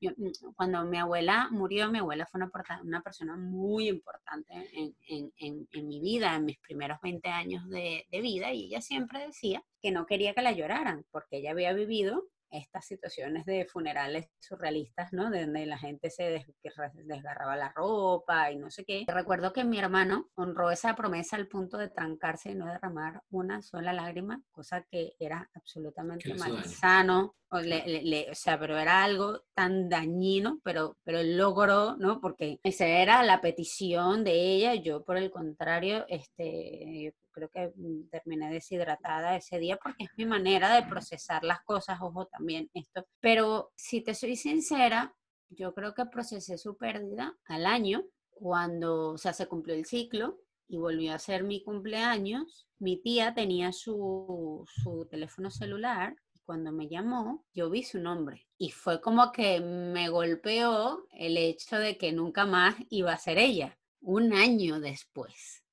Mm, 0.02 0.54
cuando 0.56 0.86
mi 0.86 0.98
abuela 1.00 1.48
murió, 1.52 1.92
mi 1.92 2.00
abuela 2.00 2.28
fue 2.28 2.40
una, 2.40 2.52
una 2.84 3.02
persona 3.02 3.36
muy 3.36 3.88
importante 3.88 4.54
en, 4.74 4.96
en, 5.08 5.34
en, 5.38 5.68
en, 5.72 5.88
mi 5.88 6.00
vida, 6.00 6.36
en 6.36 6.46
mis 6.46 6.60
primeros 6.60 7.00
20 7.02 7.28
años 7.30 7.68
de, 7.70 8.06
de 8.12 8.22
vida, 8.22 8.54
y 8.54 8.66
ella 8.66 8.82
siempre 8.82 9.26
decía 9.26 9.64
que 9.82 9.92
no 9.92 10.06
quería 10.06 10.34
que 10.34 10.42
la 10.44 10.52
lloraran, 10.52 11.04
porque 11.12 11.38
ella 11.38 11.52
había 11.52 11.74
vivido 11.74 12.26
estas 12.52 12.86
situaciones 12.86 13.46
de 13.46 13.66
funerales 13.66 14.30
surrealistas, 14.40 15.14
¿no? 15.14 15.30
De 15.30 15.42
donde 15.42 15.66
la 15.66 15.78
gente 15.78 16.10
se 16.10 16.46
desgarraba 16.94 17.56
la 17.56 17.72
ropa 17.74 18.52
y 18.52 18.58
no 18.58 18.70
sé 18.70 18.86
qué. 18.86 19.06
Recuerdo 19.08 19.54
que 19.54 19.64
mi 19.64 19.80
hermano 19.80 20.30
honró 20.36 20.72
esa 20.72 20.96
promesa 20.96 21.36
al 21.36 21.48
punto 21.48 21.78
de 21.78 21.90
trancarse 21.90 22.52
y 22.52 22.56
no 22.56 22.66
derramar 22.68 23.22
una 23.30 23.62
sola 23.62 23.94
lágrima, 23.94 24.42
cosa 24.52 24.86
que 24.90 25.16
era 25.20 25.50
absolutamente 25.54 26.34
malsano. 26.36 27.36
O, 27.50 27.60
o 27.60 28.36
sea, 28.36 28.60
pero 28.60 28.78
era 28.78 29.04
algo 29.04 29.44
tan 29.54 29.88
dañino, 29.88 30.60
pero, 30.64 30.98
pero 31.04 31.24
logró, 31.24 31.96
¿no? 31.96 32.20
Porque 32.20 32.60
esa 32.64 32.86
era 32.86 33.24
la 33.24 33.40
petición 33.40 34.26
de 34.26 34.34
ella. 34.34 34.76
Yo, 34.76 35.06
por 35.06 35.18
el 35.18 35.32
contrario, 35.32 36.06
este, 36.10 37.14
creo 37.38 37.50
que 37.50 37.72
mm, 37.76 38.10
terminé 38.10 38.50
deshidratada 38.50 39.36
ese 39.36 39.60
día 39.60 39.78
porque 39.78 40.06
es 40.06 40.10
mi 40.18 40.26
manera 40.26 40.74
de 40.74 40.88
procesar 40.88 41.44
las 41.44 41.62
cosas, 41.64 42.00
ojo 42.02 42.26
también 42.26 42.70
esto. 42.74 43.06
Pero 43.20 43.72
si 43.76 44.02
te 44.02 44.16
soy 44.16 44.36
sincera, 44.36 45.16
yo 45.50 45.74
creo 45.74 45.94
que 45.94 46.06
procesé 46.06 46.58
su 46.58 46.76
pérdida 46.78 47.38
al 47.46 47.68
año, 47.68 48.04
cuando, 48.32 49.14
o 49.14 49.18
sea, 49.18 49.34
se 49.34 49.48
cumplió 49.48 49.76
el 49.76 49.86
ciclo 49.86 50.40
y 50.68 50.78
volvió 50.78 51.14
a 51.14 51.20
ser 51.20 51.44
mi 51.44 51.64
cumpleaños. 51.64 52.68
Mi 52.80 53.02
tía 53.02 53.34
tenía 53.34 53.72
su, 53.72 54.66
su 54.68 55.08
teléfono 55.10 55.50
celular 55.52 56.16
y 56.34 56.40
cuando 56.40 56.72
me 56.72 56.88
llamó, 56.88 57.46
yo 57.54 57.70
vi 57.70 57.84
su 57.84 58.00
nombre 58.00 58.48
y 58.58 58.72
fue 58.72 59.00
como 59.00 59.32
que 59.32 59.60
me 59.60 60.10
golpeó 60.10 61.08
el 61.12 61.38
hecho 61.38 61.78
de 61.78 61.98
que 61.98 62.12
nunca 62.12 62.46
más 62.46 62.76
iba 62.90 63.14
a 63.14 63.18
ser 63.18 63.38
ella, 63.38 63.78
un 64.02 64.34
año 64.34 64.80
después. 64.80 65.64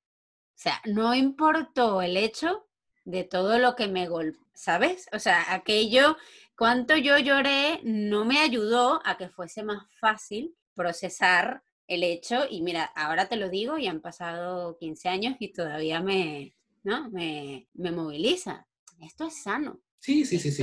O 0.55 0.59
sea, 0.65 0.81
no 0.85 1.15
importó 1.15 2.01
el 2.01 2.17
hecho 2.17 2.67
de 3.05 3.25
todo 3.25 3.59
lo 3.59 3.75
que 3.75 3.89
me 3.89 4.09
golpeó, 4.09 4.41
¿sabes? 4.55 5.09
O 5.13 5.19
sea, 5.19 5.53
aquello, 5.53 6.17
cuánto 6.57 6.97
yo 6.97 7.19
lloré, 7.19 7.81
no 7.83 8.25
me 8.25 8.39
ayudó 8.39 9.01
a 9.05 9.17
que 9.17 9.29
fuese 9.29 9.63
más 9.63 9.85
fácil 10.01 10.57
procesar 10.75 11.63
el 11.87 12.03
hecho. 12.03 12.45
Y 12.49 12.63
mira, 12.63 12.85
ahora 12.85 13.29
te 13.29 13.37
lo 13.37 13.49
digo 13.49 13.79
y 13.79 13.89
han 13.89 14.01
pasado 14.01 14.77
15 14.79 15.09
años 15.09 15.37
y 15.39 15.53
todavía 15.53 16.01
me, 16.01 16.57
¿no? 16.83 17.11
me, 17.11 17.69
me 17.75 17.91
moviliza. 17.91 18.67
Esto 19.01 19.27
es 19.27 19.43
sano. 19.43 19.81
Sí, 19.99 20.25
sí, 20.27 20.39
sí, 20.39 20.51
sí. 20.51 20.63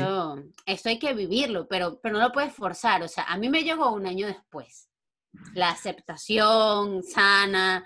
Esto 0.67 0.89
hay 0.89 0.99
que 0.99 1.13
vivirlo, 1.13 1.67
pero, 1.67 1.99
pero 1.99 2.17
no 2.17 2.21
lo 2.21 2.31
puedes 2.31 2.53
forzar. 2.53 3.01
O 3.01 3.07
sea, 3.07 3.23
a 3.23 3.37
mí 3.37 3.49
me 3.49 3.63
llegó 3.63 3.91
un 3.91 4.05
año 4.05 4.27
después. 4.27 4.87
La 5.55 5.71
aceptación 5.71 7.01
sana, 7.03 7.83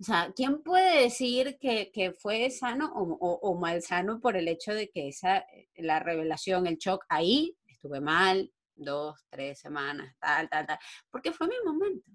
o 0.00 0.04
sea, 0.04 0.32
¿quién 0.34 0.62
puede 0.62 1.02
decir 1.02 1.58
que, 1.60 1.90
que 1.92 2.12
fue 2.12 2.50
sano 2.50 2.92
o, 2.94 3.38
o, 3.42 3.58
mal 3.58 3.82
sano 3.82 4.20
por 4.20 4.36
el 4.36 4.46
hecho 4.48 4.72
de 4.72 4.90
que 4.90 5.08
esa, 5.08 5.38
eh, 5.38 5.68
la 5.76 5.98
revelación, 5.98 6.66
el 6.66 6.76
shock, 6.76 7.04
ahí 7.08 7.56
estuve 7.66 8.00
mal, 8.00 8.52
dos, 8.74 9.26
tres 9.28 9.58
semanas, 9.58 10.14
tal, 10.20 10.48
tal, 10.48 10.66
tal, 10.66 10.78
porque 11.10 11.32
fue 11.32 11.48
mi 11.48 11.56
momento. 11.64 12.10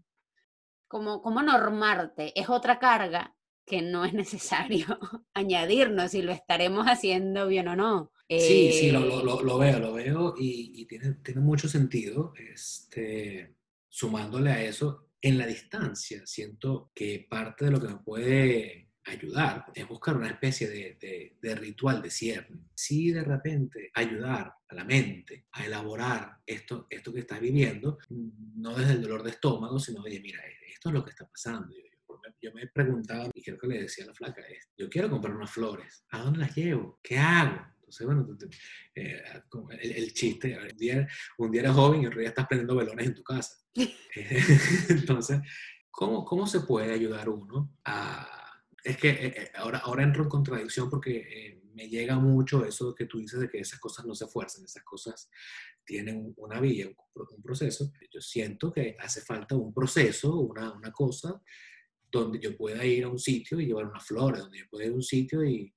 como, 0.87 1.21
como 1.21 1.41
normarte, 1.41 2.39
es 2.39 2.49
otra 2.49 2.79
carga 2.79 3.35
que 3.65 3.81
no 3.81 4.05
es 4.05 4.13
necesario 4.13 4.85
añadirnos 5.33 6.13
y 6.13 6.21
lo 6.21 6.31
estaremos 6.31 6.85
haciendo 6.85 7.47
bien 7.47 7.67
o 7.67 7.75
no. 7.75 8.11
Sí, 8.29 8.71
sí, 8.71 8.91
lo, 8.91 9.01
lo, 9.01 9.19
eh, 9.19 9.43
lo, 9.43 9.57
veo, 9.57 9.79
lo 9.79 9.93
veo 9.93 10.33
y, 10.37 10.81
y, 10.81 10.85
tiene, 10.85 11.13
tiene 11.15 11.41
mucho 11.41 11.67
sentido. 11.67 12.33
Este, 12.35 13.55
sumándole 13.89 14.51
a 14.51 14.63
eso, 14.63 15.07
en 15.23 15.37
la 15.37 15.47
distancia, 15.47 16.21
siento 16.25 16.91
que 16.93 17.25
parte 17.29 17.65
de 17.65 17.71
lo 17.71 17.79
que 17.79 17.87
me 17.87 17.97
puede 17.99 18.89
ayudar 19.05 19.65
es 19.73 19.87
buscar 19.87 20.17
una 20.17 20.27
especie 20.27 20.67
de, 20.69 21.55
ritual 21.55 22.01
de 22.01 22.11
cierre. 22.11 22.49
Si 22.75 23.09
de 23.09 23.23
repente 23.23 23.89
ayudar 23.93 24.53
a 24.67 24.75
la 24.75 24.83
mente 24.83 25.45
a 25.53 25.65
elaborar 25.65 26.39
esto, 26.45 26.87
esto 26.89 27.13
que 27.13 27.21
está 27.21 27.39
viviendo, 27.39 27.99
no 28.09 28.75
desde 28.75 28.93
el 28.93 29.01
dolor 29.01 29.23
de 29.23 29.29
estómago, 29.29 29.79
sino, 29.79 30.01
oye, 30.01 30.19
mira, 30.19 30.41
esto 30.69 30.89
es 30.89 30.93
lo 30.93 31.05
que 31.05 31.11
está 31.11 31.25
pasando. 31.25 31.73
Yo, 31.73 32.19
yo 32.41 32.53
me 32.53 32.67
preguntaba, 32.67 33.29
y 33.33 33.41
creo 33.41 33.57
que 33.57 33.67
le 33.67 33.81
decía 33.83 34.03
a 34.03 34.07
la 34.07 34.13
flaca, 34.13 34.43
yo 34.77 34.89
quiero 34.89 35.09
comprar 35.09 35.33
unas 35.33 35.51
flores, 35.51 36.05
¿a 36.09 36.19
dónde 36.19 36.39
las 36.39 36.53
llevo? 36.53 36.99
¿Qué 37.01 37.17
hago? 37.17 37.72
Entonces, 37.99 38.05
bueno, 38.07 38.37
eh, 38.95 39.23
el, 39.81 40.13
chiste, 40.13 40.57
un 40.57 40.77
día, 40.77 41.07
un 41.37 41.51
día 41.51 41.61
eres 41.61 41.73
joven 41.73 42.01
y 42.01 42.07
otro 42.07 42.19
día 42.19 42.29
estás 42.29 42.47
prendiendo 42.47 42.75
velones 42.75 43.07
en 43.07 43.15
tu 43.15 43.23
casa. 43.23 43.55
Entonces, 44.89 45.39
¿cómo, 45.91 46.25
¿cómo 46.25 46.47
se 46.47 46.61
puede 46.61 46.93
ayudar 46.93 47.29
uno 47.29 47.77
a 47.85 48.43
es 48.83 48.97
que 48.97 49.09
eh, 49.09 49.33
eh, 49.37 49.51
ahora, 49.55 49.79
ahora 49.79 50.03
entro 50.03 50.23
en 50.23 50.29
contradicción 50.29 50.89
porque 50.89 51.17
eh, 51.17 51.61
me 51.73 51.87
llega 51.87 52.19
mucho 52.19 52.65
eso 52.65 52.93
que 52.93 53.05
tú 53.05 53.17
dices 53.17 53.39
de 53.39 53.49
que 53.49 53.59
esas 53.59 53.79
cosas 53.79 54.05
no 54.05 54.13
se 54.13 54.27
fuerzan, 54.27 54.65
esas 54.65 54.83
cosas 54.83 55.29
tienen 55.85 56.33
una 56.37 56.59
vía, 56.59 56.87
un, 56.87 57.41
proceso. 57.41 57.91
Yo 58.11 58.21
siento 58.21 58.71
que 58.71 58.95
hace 58.99 59.21
falta 59.21 59.55
un 59.55 59.73
proceso, 59.73 60.37
una, 60.37 60.71
una, 60.73 60.91
cosa 60.91 61.41
donde 62.11 62.39
yo 62.39 62.55
pueda 62.55 62.85
ir 62.85 63.05
a 63.05 63.09
un 63.09 63.19
sitio 63.19 63.59
y 63.59 63.65
llevar 63.65 63.85
unas 63.85 64.05
flores, 64.05 64.41
donde 64.41 64.59
yo 64.59 64.65
pueda 64.69 64.85
ir 64.85 64.91
a 64.91 64.95
un 64.95 65.03
sitio 65.03 65.43
y, 65.43 65.73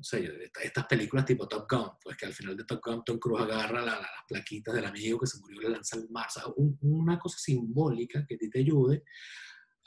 no 0.00 0.04
sé, 0.04 0.50
estas 0.62 0.86
películas 0.86 1.26
tipo 1.26 1.46
Top 1.46 1.70
Gun, 1.70 1.90
pues 2.02 2.16
que 2.16 2.24
al 2.24 2.32
final 2.32 2.56
de 2.56 2.64
Top 2.64 2.80
Gun 2.82 3.04
Tom 3.04 3.18
Cruise 3.18 3.42
agarra 3.42 3.82
las 3.82 3.98
plaquitas 4.26 4.74
del 4.74 4.86
amigo 4.86 5.20
que 5.20 5.26
se 5.26 5.38
murió 5.40 5.60
y 5.60 5.64
le 5.64 5.70
lanza 5.72 5.96
al 5.98 6.08
mar. 6.08 6.26
O 6.26 6.30
sea, 6.30 6.44
una 6.80 7.18
cosa 7.18 7.36
simbólica 7.36 8.24
que 8.26 8.38
te 8.38 8.60
ayude 8.60 9.04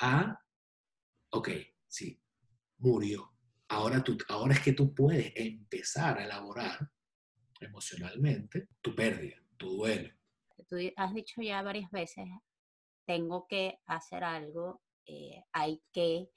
a, 0.02 0.40
ok, 1.32 1.50
sí, 1.88 2.22
murió. 2.78 3.34
Ahora, 3.70 4.04
tú, 4.04 4.16
ahora 4.30 4.54
es 4.54 4.62
que 4.62 4.74
tú 4.74 4.94
puedes 4.94 5.34
empezar 5.36 6.20
a 6.20 6.26
elaborar 6.26 6.92
emocionalmente 7.60 8.70
tu 8.82 8.94
pérdida, 8.94 9.38
tu 9.58 9.78
duelo. 9.78 10.14
Tú 10.70 10.76
has 10.96 11.14
dicho 11.16 11.42
ya 11.42 11.64
varias 11.64 11.90
veces, 11.90 12.26
tengo 13.08 13.48
que 13.48 13.80
hacer 13.88 14.24
algo, 14.24 14.84
eh, 15.08 15.44
hay 15.54 15.82
que, 15.92 16.30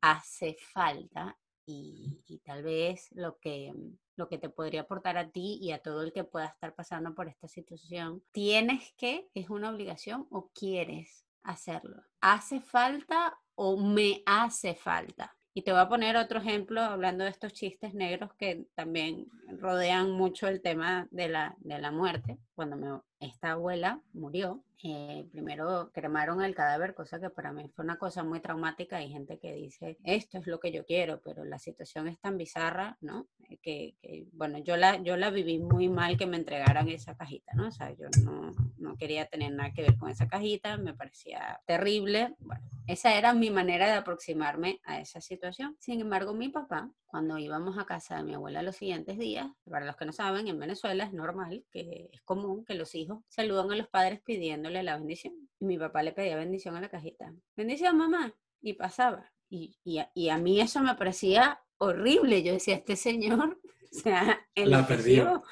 hace 0.00 0.56
falta 0.72 1.36
y, 1.66 2.40
tal 2.44 2.62
vez 2.62 3.08
lo 3.12 3.38
que, 3.38 3.72
lo 4.16 4.28
que 4.28 4.38
te 4.38 4.48
podría 4.48 4.82
aportar 4.82 5.16
a 5.16 5.30
ti 5.30 5.58
y 5.60 5.72
a 5.72 5.78
todo 5.78 6.02
el 6.02 6.12
que 6.12 6.24
pueda 6.24 6.46
estar 6.46 6.74
pasando 6.74 7.14
por 7.14 7.28
esta 7.28 7.48
situación, 7.48 8.22
tienes 8.32 8.92
que, 8.96 9.28
es 9.34 9.50
una 9.50 9.70
obligación 9.70 10.26
o 10.30 10.50
quieres 10.54 11.24
hacerlo. 11.42 12.02
¿Hace 12.20 12.60
falta 12.60 13.38
o 13.54 13.76
me 13.76 14.22
hace 14.26 14.74
falta? 14.74 15.34
Y 15.56 15.62
te 15.62 15.70
voy 15.70 15.80
a 15.80 15.88
poner 15.88 16.16
otro 16.16 16.40
ejemplo 16.40 16.80
hablando 16.80 17.22
de 17.22 17.30
estos 17.30 17.52
chistes 17.52 17.94
negros 17.94 18.34
que 18.34 18.66
también 18.74 19.28
rodean 19.58 20.10
mucho 20.10 20.48
el 20.48 20.60
tema 20.60 21.06
de 21.12 21.28
la, 21.28 21.54
de 21.58 21.78
la 21.78 21.92
muerte. 21.92 22.38
Cuando 22.56 22.76
me, 22.76 23.00
esta 23.24 23.52
abuela 23.52 24.00
murió, 24.12 24.62
eh, 24.86 25.26
primero 25.32 25.90
cremaron 25.94 26.42
el 26.42 26.54
cadáver, 26.54 26.94
cosa 26.94 27.18
que 27.18 27.30
para 27.30 27.52
mí 27.52 27.68
fue 27.68 27.84
una 27.84 27.96
cosa 27.96 28.22
muy 28.22 28.40
traumática. 28.40 28.98
Hay 28.98 29.08
gente 29.08 29.38
que 29.38 29.54
dice, 29.54 29.98
esto 30.04 30.38
es 30.38 30.46
lo 30.46 30.60
que 30.60 30.72
yo 30.72 30.84
quiero, 30.84 31.22
pero 31.22 31.44
la 31.44 31.58
situación 31.58 32.06
es 32.06 32.18
tan 32.20 32.36
bizarra, 32.36 32.98
¿no? 33.00 33.26
Eh, 33.48 33.56
que, 33.62 33.96
que, 34.02 34.26
bueno, 34.32 34.58
yo 34.58 34.76
la, 34.76 35.02
yo 35.02 35.16
la 35.16 35.30
viví 35.30 35.58
muy 35.58 35.88
mal 35.88 36.18
que 36.18 36.26
me 36.26 36.36
entregaran 36.36 36.88
esa 36.88 37.16
cajita, 37.16 37.54
¿no? 37.54 37.68
O 37.68 37.70
sea, 37.70 37.92
yo 37.92 38.08
no, 38.22 38.52
no 38.76 38.96
quería 38.96 39.24
tener 39.26 39.52
nada 39.52 39.72
que 39.72 39.82
ver 39.82 39.96
con 39.96 40.10
esa 40.10 40.28
cajita, 40.28 40.76
me 40.76 40.92
parecía 40.92 41.60
terrible. 41.66 42.34
Bueno, 42.40 42.62
esa 42.86 43.14
era 43.14 43.32
mi 43.32 43.50
manera 43.50 43.86
de 43.86 43.94
aproximarme 43.94 44.80
a 44.84 45.00
esa 45.00 45.22
situación. 45.22 45.76
Sin 45.80 46.00
embargo, 46.02 46.34
mi 46.34 46.50
papá, 46.50 46.90
cuando 47.06 47.38
íbamos 47.38 47.78
a 47.78 47.86
casa 47.86 48.16
de 48.16 48.24
mi 48.24 48.34
abuela 48.34 48.62
los 48.62 48.76
siguientes 48.76 49.18
días, 49.18 49.48
para 49.70 49.86
los 49.86 49.96
que 49.96 50.04
no 50.04 50.12
saben, 50.12 50.48
en 50.48 50.58
Venezuela 50.58 51.04
es 51.04 51.12
normal, 51.14 51.64
que 51.70 52.10
es 52.12 52.20
común 52.22 52.64
que 52.64 52.74
los 52.74 52.94
hijos 52.94 53.13
saludan 53.28 53.70
a 53.72 53.76
los 53.76 53.88
padres 53.88 54.20
pidiéndole 54.24 54.82
la 54.82 54.96
bendición. 54.96 55.34
Y 55.60 55.64
mi 55.64 55.78
papá 55.78 56.02
le 56.02 56.12
pedía 56.12 56.36
bendición 56.36 56.76
a 56.76 56.80
la 56.80 56.88
cajita. 56.88 57.32
Bendición, 57.56 57.96
mamá. 57.96 58.34
Y 58.60 58.74
pasaba. 58.74 59.32
Y, 59.48 59.76
y, 59.84 60.00
y 60.14 60.28
a 60.30 60.38
mí 60.38 60.60
eso 60.60 60.80
me 60.80 60.94
parecía 60.94 61.60
horrible. 61.78 62.42
Yo 62.42 62.52
decía, 62.52 62.76
este 62.76 62.96
señor, 62.96 63.60
o 63.92 63.98
sea, 63.98 64.46
la 64.54 64.86
perdió. 64.86 65.42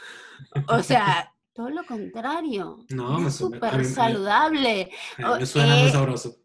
O 0.69 0.83
sea, 0.83 1.33
todo 1.53 1.71
lo 1.71 1.85
contrario. 1.85 2.79
No, 2.91 3.27
es 3.27 3.35
súper 3.37 3.85
saludable. 3.85 4.91
me 5.19 5.47
suena 5.47 5.77
muy 5.77 5.89
eh, 5.89 5.93
sabroso 5.93 6.37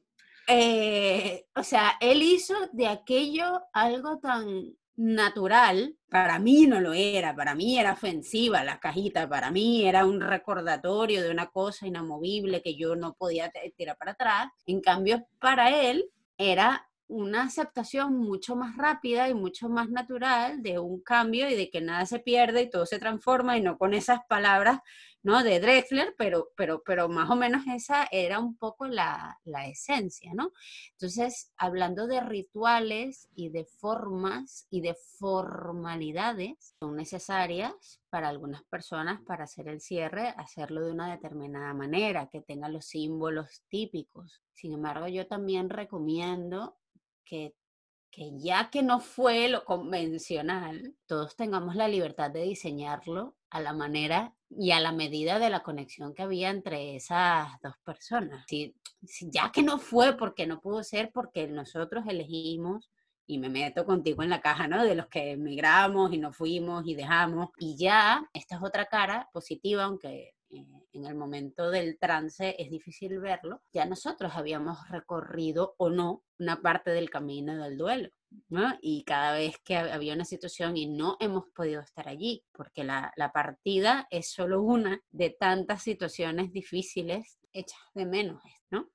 eh, 0.48 1.46
o 1.56 1.64
sea, 1.64 1.98
él 2.00 2.24
hizo 2.24 2.54
de 2.72 2.88
aquello 2.88 3.62
algo 3.74 4.20
tan 4.20 4.78
natural, 4.98 5.96
para 6.10 6.40
mí 6.40 6.66
no 6.66 6.82
lo 6.82 6.94
era, 6.94 7.36
para 7.36 7.56
mí 7.56 7.80
era 7.80 7.94
ofensiva 7.94 8.64
la 8.64 8.80
cajita, 8.80 9.30
para 9.30 9.52
mí 9.52 9.86
era 9.88 10.06
un 10.06 10.20
recordatorio 10.20 11.24
de 11.24 11.32
una 11.32 11.48
cosa 11.48 11.88
inamovible 11.88 12.62
que 12.62 12.76
yo 12.76 12.96
no 12.96 13.14
podía 13.14 13.52
tirar 13.78 13.98
para 13.98 14.12
atrás, 14.12 14.48
en 14.66 14.82
cambio 14.82 15.28
para 15.40 15.70
él 15.90 16.10
era 16.38 16.90
una 17.08 17.44
aceptación 17.44 18.18
mucho 18.18 18.56
más 18.56 18.76
rápida 18.78 19.30
y 19.30 19.34
mucho 19.34 19.70
más 19.70 19.90
natural 19.90 20.62
de 20.62 20.80
un 20.80 21.02
cambio 21.02 21.50
y 21.50 21.56
de 21.56 21.70
que 21.70 21.82
nada 21.82 22.06
se 22.06 22.20
pierde 22.20 22.64
y 22.64 22.70
todo 22.70 22.86
se 22.86 23.00
transforma 23.00 23.58
y 23.58 23.62
no 23.62 23.78
con 23.78 23.94
esas 23.94 24.20
palabras 24.28 24.80
¿no? 25.28 25.44
De 25.44 25.60
Drexler, 25.60 26.16
pero, 26.18 26.52
pero, 26.56 26.82
pero 26.86 27.10
más 27.10 27.30
o 27.30 27.36
menos 27.36 27.64
esa 27.68 28.08
era 28.12 28.40
un 28.40 28.56
poco 28.56 28.88
la, 28.88 29.38
la 29.44 29.68
esencia, 29.68 30.32
¿no? 30.34 30.54
Entonces, 30.94 31.52
hablando 31.58 32.08
de 32.08 32.22
rituales 32.22 33.28
y 33.36 33.50
de 33.50 33.66
formas 33.66 34.68
y 34.70 34.80
de 34.80 34.96
formalidades, 35.20 36.76
son 36.80 36.96
necesarias 36.96 37.74
para 38.10 38.30
algunas 38.30 38.64
personas 38.64 39.20
para 39.22 39.44
hacer 39.44 39.68
el 39.68 39.82
cierre, 39.82 40.30
hacerlo 40.38 40.86
de 40.86 40.94
una 40.94 41.12
determinada 41.12 41.74
manera, 41.74 42.30
que 42.32 42.40
tenga 42.40 42.70
los 42.70 42.86
símbolos 42.86 43.64
típicos. 43.68 44.42
Sin 44.54 44.72
embargo, 44.72 45.10
yo 45.10 45.28
también 45.28 45.70
recomiendo 45.70 46.78
que 47.28 47.54
que 48.18 48.32
ya 48.40 48.70
que 48.72 48.82
no 48.82 49.00
fue 49.00 49.48
lo 49.48 49.64
convencional, 49.64 50.96
todos 51.06 51.36
tengamos 51.36 51.76
la 51.76 51.88
libertad 51.88 52.32
de 52.32 52.42
diseñarlo 52.44 53.36
a 53.50 53.62
la 53.62 53.74
manera 53.74 54.34
y 54.50 54.72
a 54.72 54.80
la 54.80 54.92
medida 54.92 55.40
de 55.40 55.50
la 55.50 55.62
conexión 55.62 56.14
que 56.14 56.24
había 56.24 56.50
entre 56.50 56.96
esas 56.96 57.48
dos 57.62 57.76
personas. 57.84 58.46
Si, 58.48 58.74
ya 59.32 59.52
que 59.52 59.62
no 59.62 59.78
fue 59.78 60.18
porque 60.18 60.48
no 60.48 60.60
pudo 60.60 60.84
ser, 60.84 61.12
porque 61.14 61.48
nosotros 61.48 62.06
elegimos, 62.08 62.90
y 63.30 63.38
me 63.40 63.50
meto 63.50 63.86
contigo 63.86 64.24
en 64.24 64.30
la 64.30 64.42
caja, 64.42 64.68
¿no? 64.68 64.84
De 64.84 64.96
los 64.96 65.08
que 65.08 65.32
emigramos 65.32 66.14
y 66.14 66.18
nos 66.18 66.36
fuimos 66.36 66.88
y 66.88 66.96
dejamos, 66.96 67.50
y 67.60 67.78
ya, 67.78 68.28
esta 68.34 68.56
es 68.56 68.64
otra 68.64 68.86
cara 68.86 69.30
positiva, 69.34 69.84
aunque 69.84 70.34
en 70.50 71.06
el 71.06 71.16
momento 71.16 71.70
del 71.70 71.98
trance 72.00 72.56
es 72.58 72.70
difícil 72.70 73.20
verlo, 73.20 73.62
ya 73.74 73.86
nosotros 73.86 74.32
habíamos 74.36 74.88
recorrido 74.90 75.76
o 75.78 75.90
no 75.90 76.24
una 76.40 76.62
parte 76.62 76.92
del 76.92 77.10
camino 77.10 77.58
del 77.64 77.78
duelo. 77.78 78.10
¿no? 78.50 78.78
Y 78.82 79.04
cada 79.04 79.34
vez 79.34 79.58
que 79.64 79.78
había 79.78 80.14
una 80.14 80.26
situación 80.26 80.76
y 80.78 80.86
no 80.86 81.18
hemos 81.20 81.46
podido 81.56 81.82
estar 81.82 82.08
allí, 82.08 82.44
porque 82.52 82.84
la, 82.84 83.12
la 83.16 83.32
partida 83.32 84.08
es 84.12 84.32
solo 84.32 84.62
una 84.62 85.02
de 85.12 85.30
tantas 85.30 85.84
situaciones 85.84 86.52
difíciles 86.52 87.40
hechas 87.54 87.80
de 87.94 88.06
menos, 88.06 88.42
¿no? 88.70 88.90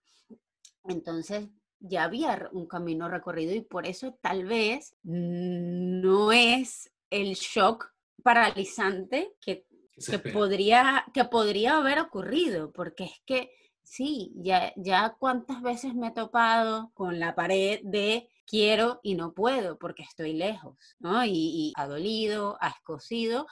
Entonces, 0.85 1.49
ya 1.80 2.04
había 2.04 2.49
un 2.52 2.66
camino 2.66 3.09
recorrido 3.09 3.54
y 3.54 3.61
por 3.62 3.87
eso 3.87 4.18
tal 4.21 4.44
vez 4.44 4.94
no 5.02 6.32
es 6.32 6.92
el 7.11 7.35
shock 7.35 7.92
paralizante 8.23 9.35
que 9.40 9.66
que 9.97 10.19
podría, 10.19 11.05
que 11.13 11.25
podría 11.25 11.77
haber 11.77 11.99
ocurrido, 12.01 12.73
porque 12.73 13.05
es 13.05 13.23
que 13.27 13.51
sí, 13.83 14.33
ya, 14.37 14.73
ya 14.77 15.17
cuántas 15.19 15.63
veces 15.63 15.95
me 15.95 16.09
he 16.09 16.13
topado 16.13 16.91
con 16.95 17.19
la 17.19 17.35
pared 17.35 17.81
de 17.83 18.29
quiero 18.47 19.01
y 19.03 19.15
no 19.15 19.35
puedo 19.35 19.79
porque 19.79 20.03
estoy 20.03 20.33
lejos, 20.33 20.77
¿no? 20.99 21.25
Y, 21.25 21.73
ha 21.77 21.87
dolido, 21.87 22.57
ha 22.61 22.69
escocido, 22.69 23.47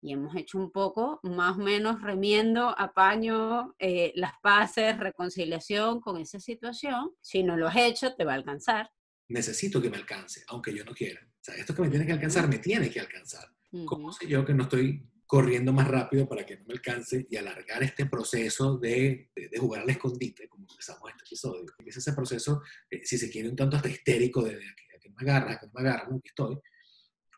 y 0.00 0.12
hemos 0.12 0.34
hecho 0.34 0.58
un 0.58 0.72
poco, 0.72 1.20
más 1.22 1.56
o 1.56 1.60
menos 1.60 2.02
remiendo, 2.02 2.74
apaño, 2.76 3.74
eh, 3.78 4.12
las 4.16 4.32
paces, 4.42 4.98
reconciliación 4.98 6.00
con 6.00 6.20
esa 6.20 6.40
situación. 6.40 7.12
Si 7.20 7.44
no 7.44 7.56
lo 7.56 7.68
has 7.68 7.76
hecho, 7.76 8.14
te 8.14 8.24
va 8.24 8.32
a 8.32 8.34
alcanzar. 8.34 8.90
Necesito 9.28 9.80
que 9.80 9.90
me 9.90 9.98
alcance, 9.98 10.42
aunque 10.48 10.74
yo 10.74 10.84
no 10.84 10.92
quiera. 10.92 11.20
O 11.24 11.44
sea, 11.44 11.54
esto 11.54 11.72
que 11.72 11.82
me 11.82 11.88
tiene 11.88 12.04
que 12.04 12.12
alcanzar, 12.12 12.48
me 12.48 12.58
tiene 12.58 12.90
que 12.90 12.98
alcanzar. 12.98 13.48
¿Cómo 13.86 14.12
sé 14.12 14.26
yo 14.26 14.44
que 14.44 14.54
no 14.54 14.64
estoy 14.64 15.08
corriendo 15.32 15.72
más 15.72 15.88
rápido 15.88 16.28
para 16.28 16.44
que 16.44 16.58
no 16.58 16.64
me 16.66 16.74
alcance 16.74 17.26
y 17.30 17.36
alargar 17.36 17.82
este 17.82 18.04
proceso 18.04 18.76
de, 18.76 19.30
de, 19.34 19.58
jugar 19.58 19.80
al 19.80 19.88
escondite, 19.88 20.46
como 20.46 20.66
empezamos 20.68 21.08
este 21.08 21.24
episodio. 21.24 21.64
Es 21.86 21.96
ese 21.96 22.12
proceso, 22.12 22.60
eh, 22.90 23.00
si 23.02 23.16
se 23.16 23.30
quiere, 23.30 23.48
un 23.48 23.56
tanto 23.56 23.76
hasta 23.76 23.88
histérico 23.88 24.42
de, 24.42 24.58
que, 25.00 25.08
me 25.08 25.22
agarra, 25.22 25.58
que 25.58 25.64
no 25.68 25.72
me 25.74 25.80
agarra, 25.80 26.02
aquí 26.14 26.28
estoy. 26.28 26.58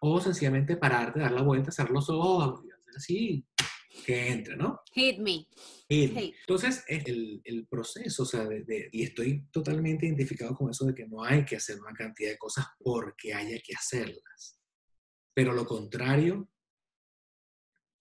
O 0.00 0.20
sencillamente 0.20 0.76
pararte, 0.76 1.20
dar 1.20 1.30
la 1.30 1.42
vuelta, 1.42 1.70
cerrar 1.70 1.92
los 1.92 2.10
ojos, 2.10 2.64
así, 2.96 3.46
que 4.04 4.28
entre, 4.28 4.56
¿no? 4.56 4.80
Hit 4.92 5.20
me. 5.20 5.46
Entonces, 5.88 6.82
el, 6.88 7.42
el, 7.44 7.68
proceso, 7.68 8.24
o 8.24 8.26
sea, 8.26 8.44
de, 8.44 8.88
y 8.90 9.04
estoy 9.04 9.46
totalmente 9.52 10.06
identificado 10.06 10.56
con 10.56 10.68
eso 10.68 10.84
de 10.84 10.96
que 10.96 11.06
no 11.06 11.22
hay 11.22 11.44
que 11.44 11.54
hacer 11.54 11.78
una 11.78 11.92
cantidad 11.92 12.30
de 12.30 12.38
cosas 12.38 12.66
porque 12.76 13.32
haya 13.32 13.56
que 13.64 13.76
hacerlas. 13.76 14.58
Pero 15.32 15.52
lo 15.52 15.64
contrario, 15.64 16.48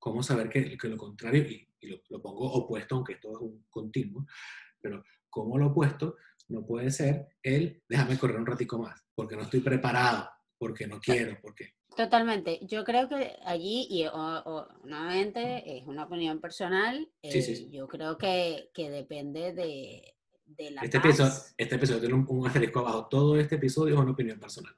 ¿cómo 0.04 0.22
saber 0.22 0.50
que, 0.50 0.78
que 0.78 0.90
lo 0.90 0.98
contrario, 0.98 1.44
y, 1.44 1.66
lo, 1.88 2.02
lo, 2.10 2.22
pongo 2.22 2.52
opuesto, 2.52 2.96
aunque 2.96 3.14
esto 3.14 3.32
es 3.32 3.38
un 3.40 3.66
continuo, 3.70 4.26
pero 4.82 5.02
como 5.30 5.58
lo 5.58 5.68
opuesto 5.68 6.18
no 6.50 6.66
puede 6.66 6.92
ser 6.92 7.30
el 7.42 7.82
déjame 7.88 8.20
correr 8.20 8.36
un 8.36 8.46
ratico 8.46 8.78
más, 8.78 9.02
porque 9.16 9.38
no 9.38 9.44
estoy 9.44 9.62
preparado, 9.62 10.30
porque 10.58 10.88
no 10.88 11.00
quiero, 11.00 11.38
porque 11.42 11.76
Totalmente. 11.96 12.60
Yo 12.64 12.84
creo 12.84 13.08
que 13.08 13.38
allí, 13.46 13.88
y 13.90 14.04
nuevamente 14.84 15.78
es 15.78 15.86
una 15.86 16.04
opinión 16.04 16.42
personal, 16.42 17.08
eh, 17.22 17.70
yo 17.72 17.88
creo 17.88 18.18
que, 18.18 18.72
que 18.74 18.90
depende 18.90 19.54
de, 19.54 20.16
de 20.46 20.72
la 20.72 20.82
este 20.82 20.98
Episodio, 20.98 21.32
este 21.56 21.76
episodio 21.76 22.02
tiene 22.02 22.16
un, 22.16 22.48
asterisco 22.48 22.80
abajo. 22.80 23.08
Todo 23.10 23.40
este 23.40 23.56
episodio 23.56 23.94
es 23.94 24.02
una 24.02 24.12
opinión 24.12 24.40
personal. 24.40 24.76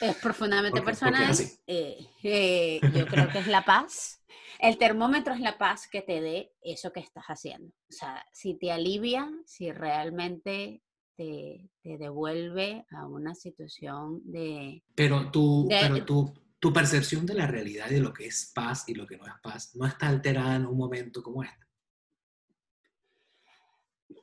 Es 0.00 0.16
profundamente 0.16 0.82
personal. 0.82 1.32
Eh, 1.66 1.98
eh, 2.22 2.80
yo 2.94 3.06
creo 3.06 3.28
que 3.28 3.38
es 3.38 3.46
la 3.46 3.64
paz. 3.64 4.23
El 4.58 4.78
termómetro 4.78 5.34
es 5.34 5.40
la 5.40 5.58
paz 5.58 5.88
que 5.88 6.02
te 6.02 6.20
dé 6.20 6.52
eso 6.62 6.92
que 6.92 7.00
estás 7.00 7.24
haciendo. 7.26 7.68
O 7.68 7.92
sea, 7.92 8.24
si 8.32 8.54
te 8.54 8.72
alivia, 8.72 9.30
si 9.46 9.72
realmente 9.72 10.82
te, 11.16 11.70
te 11.82 11.98
devuelve 11.98 12.86
a 12.90 13.06
una 13.06 13.34
situación 13.34 14.20
de... 14.24 14.82
Pero 14.94 15.30
tú, 15.30 15.66
pero 15.68 16.04
tú, 16.04 16.32
tu 16.58 16.72
percepción 16.72 17.26
de 17.26 17.34
la 17.34 17.46
realidad 17.46 17.90
y 17.90 17.94
de 17.94 18.00
lo 18.00 18.12
que 18.12 18.26
es 18.26 18.50
paz 18.54 18.88
y 18.88 18.94
lo 18.94 19.06
que 19.06 19.16
no 19.16 19.26
es 19.26 19.34
paz 19.42 19.74
no 19.76 19.86
está 19.86 20.08
alterada 20.08 20.56
en 20.56 20.66
un 20.66 20.76
momento 20.76 21.22
como 21.22 21.42
este. 21.42 21.64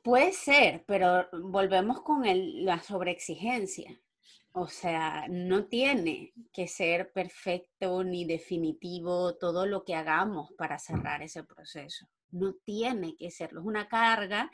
Puede 0.02 0.32
ser, 0.32 0.84
pero 0.86 1.28
volvemos 1.32 2.00
con 2.00 2.22
la 2.64 2.82
sobreexigencia. 2.82 3.96
O 4.54 4.68
sea, 4.68 5.26
no 5.30 5.64
tiene 5.64 6.34
que 6.52 6.68
ser 6.68 7.10
perfecto 7.12 8.04
ni 8.04 8.26
definitivo 8.26 9.34
todo 9.36 9.64
lo 9.64 9.84
que 9.84 9.94
hagamos 9.94 10.52
para 10.52 10.78
cerrar 10.78 11.22
ese 11.22 11.42
proceso. 11.42 12.06
No 12.30 12.54
tiene 12.64 13.16
que 13.16 13.30
serlo. 13.30 13.60
Es 13.60 13.66
una 13.66 13.88
carga 13.88 14.50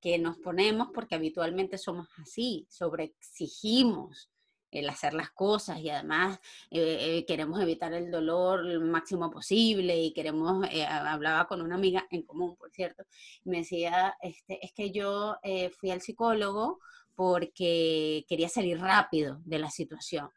que 0.00 0.18
nos 0.18 0.38
ponemos 0.38 0.88
porque 0.94 1.16
habitualmente 1.16 1.78
somos 1.78 2.08
así, 2.18 2.66
sobreexigimos 2.70 4.30
el 4.70 4.88
hacer 4.88 5.14
las 5.14 5.30
cosas 5.30 5.80
y 5.80 5.90
además 5.90 6.38
eh, 6.70 6.98
eh, 7.00 7.24
queremos 7.26 7.60
evitar 7.60 7.92
el 7.92 8.10
dolor 8.10 8.64
lo 8.64 8.80
máximo 8.80 9.30
posible 9.30 10.00
y 10.00 10.12
queremos, 10.12 10.66
eh, 10.70 10.86
hablaba 10.86 11.46
con 11.48 11.60
una 11.60 11.74
amiga 11.74 12.06
en 12.10 12.22
común, 12.22 12.56
por 12.56 12.70
cierto, 12.70 13.04
y 13.44 13.50
me 13.50 13.58
decía, 13.58 14.16
este, 14.22 14.64
es 14.64 14.72
que 14.72 14.90
yo 14.92 15.36
fui 15.78 15.90
al 15.90 16.00
psicólogo 16.00 16.78
porque 17.14 18.24
quería 18.28 18.48
salir 18.48 18.80
rápido 18.80 19.40
de 19.44 19.58
la 19.58 19.70
situación, 19.70 20.30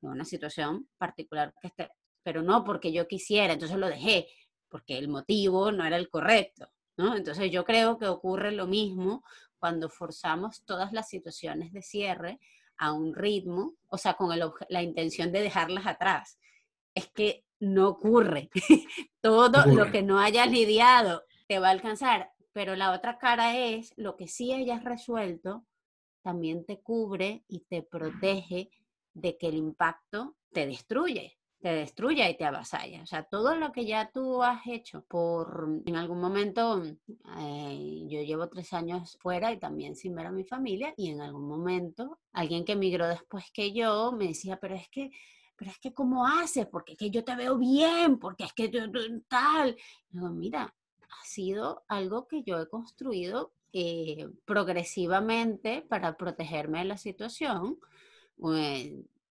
de 0.00 0.08
una 0.08 0.24
situación 0.24 0.88
particular, 0.98 1.54
que 1.60 1.68
esté, 1.68 1.90
pero 2.22 2.42
no 2.42 2.64
porque 2.64 2.92
yo 2.92 3.06
quisiera, 3.06 3.52
entonces 3.52 3.78
lo 3.78 3.88
dejé, 3.88 4.28
porque 4.68 4.98
el 4.98 5.08
motivo 5.08 5.72
no 5.72 5.84
era 5.84 5.96
el 5.96 6.08
correcto. 6.08 6.68
¿no? 6.96 7.16
Entonces 7.16 7.50
yo 7.50 7.64
creo 7.64 7.98
que 7.98 8.06
ocurre 8.06 8.52
lo 8.52 8.66
mismo 8.66 9.22
cuando 9.58 9.88
forzamos 9.88 10.64
todas 10.64 10.92
las 10.92 11.08
situaciones 11.08 11.72
de 11.72 11.82
cierre 11.82 12.40
a 12.78 12.92
un 12.92 13.14
ritmo, 13.14 13.74
o 13.88 13.98
sea, 13.98 14.14
con 14.14 14.30
la 14.68 14.82
intención 14.82 15.32
de 15.32 15.40
dejarlas 15.40 15.86
atrás. 15.86 16.38
Es 16.94 17.08
que 17.08 17.44
no 17.58 17.88
ocurre. 17.88 18.50
Todo 19.20 19.66
lo 19.66 19.90
que 19.90 20.02
no 20.02 20.18
hayas 20.18 20.50
lidiado 20.50 21.24
te 21.48 21.58
va 21.58 21.68
a 21.68 21.72
alcanzar, 21.72 22.30
pero 22.52 22.76
la 22.76 22.92
otra 22.92 23.18
cara 23.18 23.56
es 23.56 23.92
lo 23.96 24.16
que 24.16 24.28
sí 24.28 24.52
hayas 24.52 24.84
resuelto, 24.84 25.64
también 26.26 26.64
te 26.64 26.80
cubre 26.80 27.44
y 27.46 27.60
te 27.60 27.82
protege 27.82 28.68
de 29.14 29.38
que 29.38 29.46
el 29.46 29.54
impacto 29.54 30.34
te 30.52 30.66
destruye 30.66 31.38
te 31.60 31.70
destruya 31.70 32.28
y 32.28 32.36
te 32.36 32.44
avasalla. 32.44 33.02
O 33.02 33.06
sea, 33.06 33.24
todo 33.24 33.54
lo 33.56 33.72
que 33.72 33.86
ya 33.86 34.10
tú 34.12 34.42
has 34.42 34.66
hecho 34.66 35.04
por, 35.08 35.82
en 35.84 35.96
algún 35.96 36.20
momento, 36.20 36.82
eh, 37.38 38.04
yo 38.08 38.22
llevo 38.22 38.48
tres 38.48 38.72
años 38.72 39.16
fuera 39.20 39.50
y 39.52 39.58
también 39.58 39.96
sin 39.96 40.14
ver 40.14 40.26
a 40.26 40.30
mi 40.30 40.44
familia, 40.44 40.92
y 40.96 41.10
en 41.10 41.22
algún 41.22 41.48
momento 41.48 42.18
alguien 42.32 42.64
que 42.64 42.72
emigró 42.72 43.08
después 43.08 43.50
que 43.52 43.72
yo 43.72 44.12
me 44.12 44.28
decía, 44.28 44.58
pero 44.60 44.74
es 44.74 44.88
que, 44.90 45.10
pero 45.56 45.70
es 45.70 45.78
que 45.78 45.92
¿cómo 45.94 46.26
haces? 46.26 46.66
Porque 46.66 46.92
es 46.92 46.98
que 46.98 47.10
yo 47.10 47.24
te 47.24 47.34
veo 47.34 47.56
bien, 47.58 48.18
porque 48.18 48.44
es 48.44 48.52
que 48.52 48.70
tal. 49.26 49.76
digo, 50.10 50.28
mira, 50.28 50.62
ha 50.64 51.24
sido 51.24 51.84
algo 51.88 52.28
que 52.28 52.42
yo 52.42 52.60
he 52.60 52.68
construido 52.68 53.54
eh, 53.78 54.26
progresivamente 54.46 55.82
para 55.82 56.16
protegerme 56.16 56.78
de 56.78 56.86
la 56.86 56.96
situación. 56.96 57.78
Pues, 58.38 58.90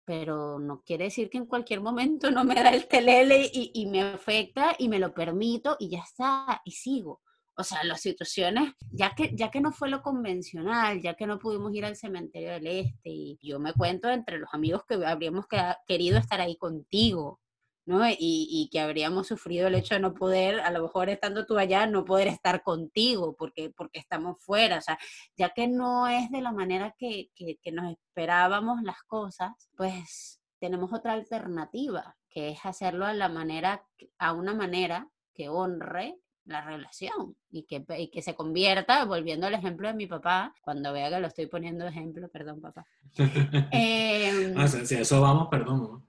pero 0.06 0.60
no 0.60 0.84
quiere 0.84 1.06
decir 1.06 1.28
que 1.32 1.39
en 1.39 1.47
cualquier 1.47 1.82
momento 1.82 2.30
no 2.32 2.43
me 2.43 2.54
da 2.54 2.69
el 2.69 2.88
telele 2.88 3.50
y, 3.52 3.86
me 3.88 4.04
afecta 4.04 4.76
y 4.78 4.89
me 4.89 5.00
lo 5.00 5.12
permito 5.12 5.76
y 5.80 5.89
ya 5.89 6.02
está, 6.02 6.62
y 6.65 6.71
sigo. 6.71 7.21
O 7.56 7.63
sea, 7.63 7.84
las 7.84 8.02
situaciones, 8.02 8.73
ya 8.91 9.15
que, 9.15 9.32
ya 9.36 9.50
que 9.50 9.60
no 9.60 9.71
fue 9.71 9.89
lo 9.89 10.04
convencional, 10.04 11.02
ya 11.02 11.15
que 11.15 11.26
no 11.26 11.39
pudimos 11.39 11.73
ir 11.73 11.86
al 11.86 11.95
cementerio 11.95 12.52
del 12.52 12.67
Este, 12.67 13.10
y 13.10 13.39
yo 13.41 13.60
me 13.60 13.73
cuento 13.73 14.08
entre 14.08 14.38
los 14.38 14.54
amigos 14.54 14.84
que 14.88 15.04
habríamos 15.04 15.47
querido 15.88 16.19
estar 16.19 16.39
ahí 16.41 16.58
contigo, 16.58 17.39
¿no? 17.88 18.02
Y, 18.10 18.69
que 18.69 18.82
habríamos 18.82 19.28
sufrido 19.28 19.67
el 19.67 19.76
hecho 19.76 19.95
de 19.95 20.02
no 20.02 20.13
poder, 20.13 20.60
a 20.60 20.71
lo 20.71 20.84
mejor 20.84 21.08
estando 21.10 21.45
tú 21.45 21.58
allá, 21.58 21.88
no 21.88 22.04
poder 22.04 22.28
estar 22.28 22.62
contigo 22.62 23.34
porque, 23.38 23.71
porque 23.76 24.00
estamos 24.00 24.43
fuera, 24.43 24.78
o 24.78 24.82
sea, 24.82 25.00
ya 25.38 25.50
que 25.52 25.69
no 25.69 26.08
es 26.08 26.30
de 26.30 26.41
la 26.41 26.52
manera 26.52 26.93
que, 26.97 27.30
que, 27.34 27.58
que 27.63 27.71
nos 27.71 27.89
esperábamos 27.89 28.84
las 28.84 29.02
cosas, 29.04 29.52
pues 29.78 30.41
tenemos 30.60 30.91
otra 30.91 31.13
alternativa, 31.13 32.17
que 32.30 32.50
es 32.50 32.60
hacerlo 32.65 33.06
a 33.06 33.13
la 33.13 33.30
manera, 33.30 33.86
a 34.19 34.34
una 34.34 34.54
manera 34.54 35.08
que 35.34 35.47
honre 35.47 36.19
la 36.43 36.62
relación 36.62 37.38
y 37.50 37.63
que, 37.63 37.86
y 37.97 38.10
que 38.10 38.21
se 38.21 38.36
convierta, 38.36 39.06
volviendo 39.06 39.47
al 39.47 39.54
ejemplo 39.54 39.88
de 39.88 39.93
mi 39.93 40.08
papá, 40.08 40.54
cuando 40.62 40.91
vea 40.91 41.10
que 41.10 41.19
lo 41.21 41.28
estoy 41.28 41.45
poniendo 41.47 41.88
ejemplo, 41.88 42.28
perdón 42.28 42.60
papá. 42.60 42.86
eh, 43.71 44.54
ah, 44.58 44.67
si 44.67 44.95
eso 44.95 45.21
vamos, 45.21 45.47
perdón. 45.50 46.07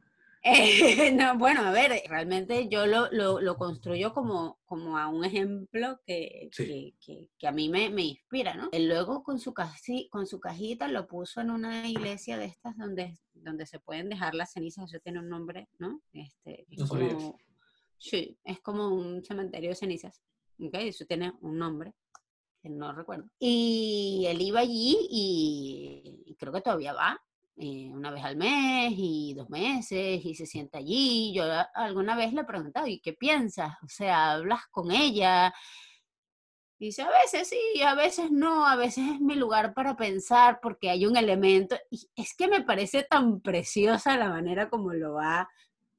Eh, 0.51 1.13
no, 1.13 1.37
bueno, 1.39 1.63
a 1.63 1.71
ver, 1.71 2.03
realmente 2.09 2.69
yo 2.69 2.87
lo, 2.87 3.11
lo, 3.11 3.41
lo, 3.41 3.57
construyo 3.57 4.15
como, 4.15 4.59
como 4.65 4.97
a 4.97 5.09
un 5.09 5.25
ejemplo 5.25 6.01
que, 6.07 6.49
que, 6.57 6.95
que, 7.39 7.47
a 7.47 7.53
mí 7.53 7.69
me, 7.69 7.91
me, 7.91 8.03
inspira, 8.03 8.55
¿no? 8.55 8.69
Él 8.73 8.89
luego 8.89 9.23
con 9.23 9.39
su, 9.39 9.53
casi, 9.53 10.09
con 10.09 10.27
su 10.27 10.41
cajita 10.41 10.89
lo 10.89 11.07
puso 11.07 11.41
en 11.41 11.51
una 11.51 11.87
iglesia 11.87 12.39
de 12.39 12.47
estas 12.47 12.77
donde, 12.79 13.19
donde 13.35 13.67
se 13.67 13.79
pueden 13.79 14.09
dejar 14.09 14.35
las 14.35 14.53
cenizas, 14.53 14.91
eso 14.91 15.01
tiene 15.01 15.19
un 15.19 15.29
nombre, 15.29 15.69
¿no? 15.79 16.01
Este, 16.13 16.67
es 16.71 16.89
como, 16.89 17.39
sí, 17.99 18.39
es 18.45 18.61
como 18.61 18.89
un 18.89 19.23
cementerio 19.23 19.71
de 19.71 19.77
cenizas, 19.77 20.23
¿ok? 20.61 20.75
Eso 20.75 21.05
tiene 21.05 21.33
un 21.43 21.59
nombre 21.59 21.95
que 22.63 22.71
no 22.71 22.93
recuerdo. 22.93 23.29
Y 23.39 24.25
él 24.29 24.41
iba 24.41 24.61
allí 24.61 24.97
y 25.11 26.37
creo 26.39 26.53
que 26.53 26.63
todavía 26.63 26.95
va, 26.95 27.21
eh, 27.61 27.91
una 27.93 28.13
vez 28.13 28.25
al 28.25 28.37
mes 28.37 28.93
y 28.97 29.35
dos 29.35 29.51
meses 29.51 30.25
y 30.25 30.35
se 30.35 30.47
sienta 30.47 30.79
allí. 30.79 31.33
Yo 31.35 31.45
alguna 31.75 32.15
vez 32.15 32.33
le 32.33 32.43
he 32.43 32.45
preguntado, 32.45 32.87
¿y 32.87 33.01
qué 33.01 33.15
piensas? 33.15 33.73
O 33.83 33.89
sea, 33.89 34.33
¿hablas 34.33 34.63
con 34.71 34.93
ella? 34.93 35.53
Dice, 36.79 37.03
a 37.03 37.11
veces 37.11 37.49
sí, 37.49 37.83
a 37.83 37.95
veces 37.97 38.31
no, 38.31 38.65
a 38.65 38.77
veces 38.77 39.05
es 39.15 39.21
mi 39.21 39.35
lugar 39.35 39.75
para 39.75 39.97
pensar 39.97 40.61
porque 40.63 40.91
hay 40.91 41.07
un 41.07 41.17
elemento. 41.17 41.77
Y 41.91 42.09
es 42.15 42.35
que 42.37 42.47
me 42.47 42.63
parece 42.63 43.03
tan 43.03 43.41
preciosa 43.41 44.17
la 44.17 44.29
manera 44.29 44.71
como 44.71 44.93
lo 44.93 45.19
ha 45.19 45.49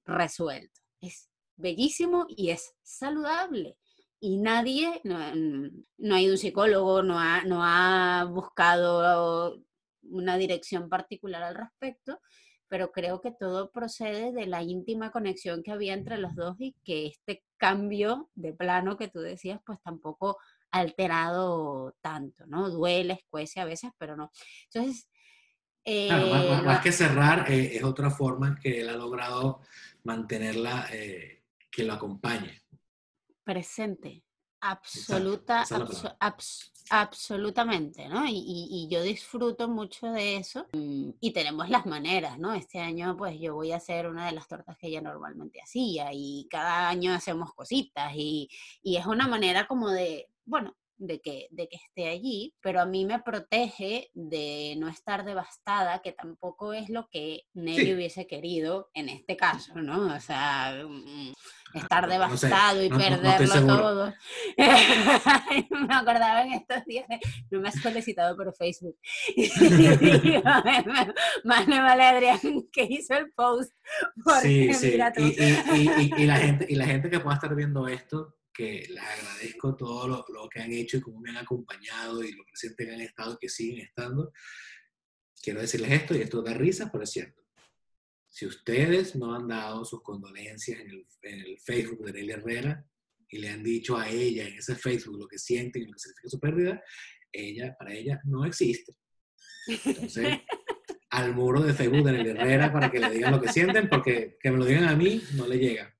resuelto. 0.05 0.79
Es 1.01 1.29
bellísimo 1.57 2.25
y 2.29 2.51
es 2.51 2.73
saludable. 2.83 3.77
Y 4.21 4.37
nadie, 4.37 5.01
no, 5.03 5.17
no 5.97 6.15
ha 6.15 6.21
ido 6.21 6.33
un 6.33 6.37
psicólogo, 6.37 7.03
no 7.03 7.19
ha, 7.19 7.43
no 7.43 7.63
ha 7.63 8.23
buscado 8.25 9.61
una 10.09 10.37
dirección 10.37 10.89
particular 10.89 11.43
al 11.43 11.55
respecto, 11.55 12.19
pero 12.67 12.91
creo 12.91 13.19
que 13.19 13.31
todo 13.31 13.71
procede 13.71 14.31
de 14.31 14.45
la 14.45 14.61
íntima 14.61 15.11
conexión 15.11 15.63
que 15.63 15.71
había 15.71 15.93
entre 15.93 16.17
los 16.17 16.35
dos 16.35 16.55
y 16.59 16.75
que 16.83 17.07
este 17.07 17.43
cambio 17.57 18.29
de 18.35 18.53
plano 18.53 18.95
que 18.95 19.07
tú 19.07 19.19
decías, 19.19 19.59
pues 19.65 19.79
tampoco 19.81 20.37
ha 20.71 20.79
alterado 20.79 21.95
tanto, 21.99 22.45
¿no? 22.45 22.69
Duele, 22.69 23.13
escuece 23.13 23.59
a 23.59 23.65
veces, 23.65 23.91
pero 23.97 24.15
no. 24.15 24.31
Entonces... 24.71 25.09
Eh, 25.85 26.09
más, 26.63 26.81
que 26.81 26.91
cerrar, 26.91 27.49
eh, 27.49 27.77
es 27.77 27.83
otra 27.83 28.11
forma 28.11 28.59
que 28.61 28.81
él 28.81 28.89
ha 28.89 28.95
logrado 28.95 29.61
mantenerla, 30.03 30.87
eh, 30.91 31.43
que 31.71 31.83
lo 31.83 31.93
acompañe. 31.93 32.61
presente. 33.43 34.21
Absoluta, 34.61 35.65
absolutamente, 36.89 38.09
¿no? 38.09 38.25
Y, 38.27 38.87
yo 38.91 39.01
disfruto 39.03 39.69
mucho 39.69 40.07
de 40.07 40.37
eso 40.37 40.65
mm, 40.73 41.11
y 41.19 41.31
tenemos 41.31 41.69
las 41.69 41.85
maneras, 41.85 42.39
¿no? 42.39 42.53
Este 42.53 42.79
año 42.79 43.15
pues 43.15 43.39
yo 43.39 43.53
voy 43.55 43.71
a 43.71 43.77
hacer 43.77 44.07
una 44.07 44.25
de 44.25 44.33
las 44.33 44.47
tortas 44.47 44.77
que 44.77 44.87
ella 44.87 45.01
normalmente 45.01 45.61
hacía 45.61 46.09
y 46.11 46.47
cada 46.49 46.89
año 46.89 47.13
hacemos 47.13 47.53
cositas 47.53 48.11
y, 48.15 48.49
y 48.81 48.97
es 48.97 49.05
una 49.05 49.27
manera 49.27 49.67
como 49.67 49.89
de, 49.89 50.29
bueno, 50.45 50.75
de 50.99 51.19
que, 51.21 51.47
de 51.49 51.67
que 51.67 51.77
esté 51.77 52.09
allí, 52.09 52.53
pero 52.61 52.81
a 52.81 52.85
mí 52.85 53.05
me 53.05 53.19
protege 53.19 54.11
de 54.13 54.75
no 54.77 54.87
estar 54.87 55.25
devastada, 55.25 56.01
que 56.03 56.11
tampoco 56.11 56.73
es 56.73 56.89
lo 56.89 57.07
que 57.09 57.43
Nelly 57.53 57.93
hubiese 57.93 58.27
querido 58.27 58.89
en 58.93 59.09
este 59.09 59.35
caso, 59.35 59.73
¿no? 59.75 60.13
O 60.13 60.19
sea, 60.19 60.83
mm, 60.87 61.29
ah, 61.29 61.79
estar 61.79 62.07
devastado 62.07 62.83
y 62.83 62.89
perderlo 62.89 63.65
todo. 63.65 64.13
me 64.57 65.95
acordaba 65.95 66.43
en 66.43 66.53
estos 66.53 66.85
días, 66.85 67.05
no 67.49 67.61
me 67.61 67.69
has 67.69 67.81
felicitado 67.81 68.35
por 68.35 68.53
Facebook. 68.55 68.97
Más 71.43 71.67
me 71.67 71.79
vale 71.81 72.03
Adrián 72.03 72.39
que 72.71 72.83
hizo 72.89 73.13
el 73.13 73.31
post. 73.31 73.73
Sí, 74.41 74.73
sí. 74.73 74.99
Y, 75.17 76.23
y, 76.23 76.25
la 76.25 76.37
gente, 76.37 76.65
y 76.67 76.75
la 76.75 76.85
gente 76.85 77.09
que 77.09 77.19
pueda 77.19 77.35
estar 77.35 77.55
viendo 77.55 77.87
esto, 77.87 78.38
que 78.59 78.85
les 78.89 79.01
agradezco 79.01 79.73
todo 79.77 80.05
lo, 80.05 80.25
lo, 80.33 80.49
que 80.49 80.59
han 80.59 80.73
hecho 80.73 80.97
y 80.97 81.01
cómo 81.01 81.21
me 81.21 81.29
han 81.29 81.37
acompañado 81.37 82.21
y 82.21 82.33
lo 82.33 82.43
presente 82.43 82.85
que 82.85 82.93
han 82.93 82.99
estado 82.99 83.35
y 83.35 83.37
que 83.37 83.47
siguen 83.47 83.85
estando. 83.85 84.33
Quiero 85.41 85.61
decirles 85.61 85.93
esto 85.93 86.13
y 86.13 86.21
esto 86.23 86.41
da 86.41 86.53
risa, 86.53 86.89
pero 86.91 87.05
es 87.05 87.09
cierto. 87.09 87.41
Si 88.27 88.45
ustedes 88.45 89.15
no 89.15 89.33
han 89.33 89.47
dado 89.47 89.85
sus 89.85 90.03
condolencias 90.03 90.77
en 90.77 90.89
el, 90.89 91.07
en 91.21 91.39
el 91.39 91.57
Facebook 91.57 92.03
de 92.03 92.11
Nelly 92.11 92.31
Herrera 92.33 92.85
y 93.29 93.37
le 93.37 93.47
han 93.47 93.63
dicho 93.63 93.97
a 93.97 94.09
ella 94.09 94.45
en 94.45 94.55
ese 94.55 94.75
Facebook 94.75 95.17
lo 95.17 95.27
que 95.29 95.39
sienten 95.39 95.83
y 95.83 95.85
lo 95.85 95.93
que 95.93 95.99
significa 95.99 96.29
su 96.29 96.39
pérdida, 96.41 96.83
ella, 97.31 97.77
para 97.79 97.93
ella 97.93 98.19
no 98.25 98.43
existe. 98.43 98.93
Entonces, 99.85 100.37
al 101.11 101.33
muro 101.33 101.61
de 101.61 101.73
Facebook 101.73 102.03
de 102.03 102.11
Nelly 102.11 102.29
Herrera 102.31 102.73
para 102.73 102.91
que 102.91 102.99
le 102.99 103.09
digan 103.09 103.31
lo 103.31 103.39
que 103.39 103.53
sienten, 103.53 103.87
porque 103.87 104.37
que 104.37 104.51
me 104.51 104.57
lo 104.57 104.65
digan 104.65 104.83
a 104.83 104.97
mí 104.97 105.23
no 105.37 105.47
le 105.47 105.57
llega. 105.59 105.95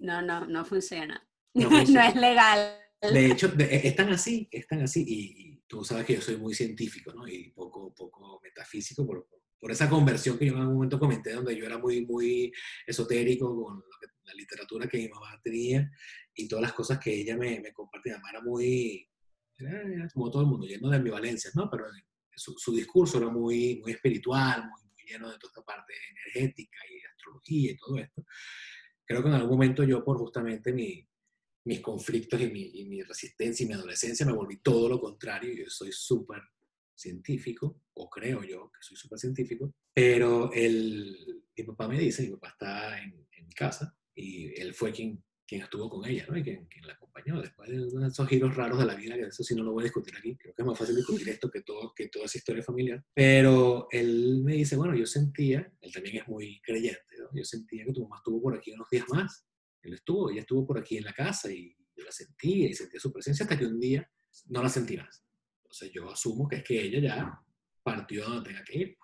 No, 0.00 0.20
no, 0.20 0.48
no 0.48 0.64
funciona. 0.64 1.24
No, 1.54 1.80
es 1.80 2.16
legal. 2.16 2.78
De 3.00 3.26
hecho, 3.26 3.52
e, 3.58 3.88
están 3.88 4.10
así, 4.10 4.48
están 4.50 4.82
así. 4.82 5.04
Y, 5.06 5.62
tú 5.66 5.84
sabes 5.84 6.04
que 6.04 6.14
yo 6.14 6.20
soy 6.20 6.36
muy 6.36 6.54
científico, 6.54 7.12
¿no? 7.14 7.26
Y 7.26 7.50
poco, 7.50 7.94
poco 7.94 8.40
metafísico 8.42 9.06
por, 9.06 9.26
por, 9.58 9.70
esa 9.70 9.88
conversión 9.88 10.38
que 10.38 10.46
yo 10.46 10.52
en 10.52 10.60
algún 10.60 10.74
momento 10.74 10.98
comenté, 10.98 11.32
donde 11.32 11.56
yo 11.56 11.64
era 11.64 11.78
muy, 11.78 12.04
muy 12.04 12.52
esotérico 12.86 13.64
con 13.64 13.82
la 14.24 14.34
literatura 14.34 14.86
que 14.86 14.98
mi 14.98 15.08
mamá 15.08 15.40
tenía 15.42 15.90
y 16.34 16.46
todas 16.46 16.62
las 16.62 16.72
cosas 16.74 16.98
que 16.98 17.12
ella 17.14 17.36
me, 17.36 17.60
me 17.60 17.72
compartía. 17.72 18.14
Mi 18.14 18.18
mamá 18.18 18.30
era 18.30 18.42
muy, 18.42 19.08
como 20.12 20.30
todo 20.30 20.42
el 20.42 20.48
mundo, 20.48 20.66
lleno 20.66 20.90
de 20.90 20.96
ambivalencias, 20.96 21.56
¿no? 21.56 21.70
Pero 21.70 21.86
su, 22.34 22.54
su, 22.58 22.74
discurso 22.74 23.18
era 23.18 23.28
muy, 23.28 23.80
muy 23.80 23.92
espiritual, 23.92 24.64
muy, 24.64 24.82
muy 24.92 25.04
lleno 25.06 25.30
de 25.30 25.38
toda 25.38 25.50
esta 25.50 25.62
parte 25.62 25.92
energética 26.10 26.78
y 26.90 27.04
astrología 27.06 27.72
y 27.72 27.76
todo 27.76 27.98
esto. 27.98 28.24
Creo 29.04 29.22
que 29.22 29.28
en 29.28 29.34
algún 29.34 29.52
momento 29.52 29.84
yo, 29.84 30.04
por 30.04 30.18
justamente 30.18 30.72
mi, 30.72 31.06
mis 31.64 31.80
conflictos 31.80 32.40
y 32.40 32.50
mi, 32.50 32.70
y 32.74 32.84
mi, 32.86 33.02
resistencia 33.02 33.64
y 33.64 33.68
mi 33.68 33.74
adolescencia, 33.74 34.26
me 34.26 34.32
volví 34.32 34.58
todo 34.60 34.88
lo 34.88 35.00
contrario. 35.00 35.54
Yo 35.54 35.68
soy 35.68 35.90
súper 35.92 36.42
científico, 36.94 37.82
o 37.94 38.08
creo 38.08 38.42
yo 38.42 38.70
que 38.70 38.80
soy 38.80 38.96
súper 38.96 39.18
científico, 39.18 39.74
pero 39.92 40.52
el, 40.52 41.44
mi 41.56 41.64
papá 41.64 41.88
me 41.88 41.98
dice, 41.98 42.22
mi 42.22 42.30
papá 42.30 42.48
está 42.48 43.02
en, 43.02 43.26
en, 43.32 43.48
casa 43.50 43.96
y 44.14 44.58
él 44.60 44.72
fue 44.72 44.92
quien, 44.92 45.22
quien 45.46 45.62
estuvo 45.62 45.90
con 45.90 46.08
ella, 46.08 46.26
¿no? 46.28 46.36
Y 46.36 46.42
quien, 46.42 46.66
quien, 46.66 46.86
la 46.86 46.94
acompañó 46.94 47.40
después 47.40 47.68
de 47.68 48.06
esos 48.06 48.28
giros 48.28 48.54
raros 48.56 48.78
de 48.78 48.86
la 48.86 48.94
vida, 48.94 49.16
que 49.16 49.22
eso 49.22 49.42
sí 49.42 49.54
no 49.54 49.64
lo 49.64 49.72
voy 49.72 49.82
a 49.82 49.84
discutir 49.84 50.14
aquí, 50.16 50.36
creo 50.36 50.54
que 50.54 50.62
es 50.62 50.66
más 50.66 50.78
fácil 50.78 50.96
discutir 50.96 51.28
esto 51.28 51.50
que, 51.50 51.62
todo, 51.62 51.92
que 51.94 52.08
toda 52.08 52.26
esa 52.26 52.38
historia 52.38 52.62
familiar, 52.62 53.04
pero 53.14 53.88
él 53.90 54.42
me 54.44 54.54
dice, 54.54 54.76
bueno, 54.76 54.94
yo 54.94 55.06
sentía, 55.06 55.70
él 55.80 55.92
también 55.92 56.16
es 56.16 56.28
muy 56.28 56.60
creyente, 56.62 57.18
¿no? 57.18 57.28
yo 57.34 57.44
sentía 57.44 57.84
que 57.84 57.92
tu 57.92 58.02
mamá 58.02 58.16
estuvo 58.16 58.40
por 58.40 58.56
aquí 58.56 58.72
unos 58.72 58.88
días 58.90 59.06
más 59.08 59.46
él 59.82 59.94
estuvo, 59.94 60.30
ella 60.30 60.40
estuvo 60.40 60.66
por 60.66 60.78
aquí 60.78 60.96
en 60.96 61.04
la 61.04 61.12
casa 61.12 61.50
y 61.50 61.76
yo 61.96 62.04
la 62.04 62.12
sentía 62.12 62.68
y 62.68 62.74
sentía 62.74 63.00
su 63.00 63.12
presencia 63.12 63.44
hasta 63.44 63.58
que 63.58 63.66
un 63.66 63.80
día 63.80 64.08
no 64.48 64.62
la 64.62 64.68
sentí 64.68 64.96
más. 64.96 65.24
Entonces 65.62 65.90
yo 65.92 66.10
asumo 66.10 66.48
que 66.48 66.56
es 66.56 66.64
que 66.64 66.80
ella 66.80 67.00
ya 67.00 67.40
partió 67.82 68.24
donde 68.24 68.50
tenga 68.50 68.64
que 68.64 68.78
ir. 68.78 68.98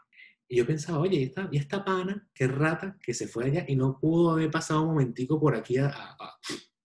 Y 0.51 0.57
yo 0.57 0.67
pensaba, 0.67 0.99
oye, 1.01 1.19
¿y 1.19 1.23
esta, 1.25 1.49
y 1.53 1.59
esta 1.59 1.85
pana, 1.85 2.27
qué 2.33 2.47
rata, 2.47 2.97
que 3.03 3.13
se 3.13 3.29
fue 3.29 3.47
allá 3.47 3.65
y 3.69 3.77
no 3.77 3.99
pudo 4.01 4.31
haber 4.31 4.51
pasado 4.51 4.83
un 4.83 4.89
momentico 4.89 5.39
por 5.39 5.55
aquí 5.55 5.77
a, 5.77 6.17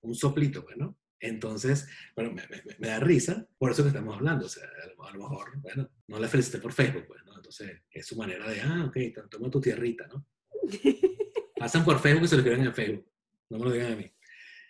un 0.01 0.15
soplito, 0.15 0.65
pues, 0.65 0.75
¿no? 0.75 0.97
Entonces, 1.17 1.88
bueno, 2.13 2.34
me, 2.34 2.43
me, 2.77 2.88
da 2.89 2.99
risa, 2.99 3.47
por 3.58 3.71
eso 3.71 3.84
que 3.84 3.88
estamos 3.88 4.17
hablando. 4.17 4.47
O 4.47 4.49
sea, 4.49 4.65
a 4.65 5.12
lo, 5.12 5.19
mejor, 5.19 5.62
bueno, 5.62 5.89
no 6.08 6.19
la 6.19 6.27
felicité 6.27 6.58
por 6.58 6.73
Facebook, 6.73 7.06
pues, 7.08 7.23
¿no? 7.25 7.38
Entonces, 7.38 7.84
es 7.89 8.06
su 8.06 8.17
manera 8.17 8.49
de, 8.49 8.60
ah, 8.60 8.86
ok, 8.86 8.97
toma 9.29 9.49
tu 9.49 9.62
tierrita, 9.62 10.08
¿no? 10.08 10.27
Pasan 11.56 11.86
por 11.86 11.99
Facebook 11.99 12.25
y 12.25 12.27
se 12.27 12.36
lo 12.36 12.41
escriben 12.41 12.67
en 12.67 12.73
Facebook 12.73 13.12
no 13.54 13.60
me 13.60 13.66
lo 13.66 13.72
digan 13.72 13.94
a 13.94 13.96
mí. 13.96 14.12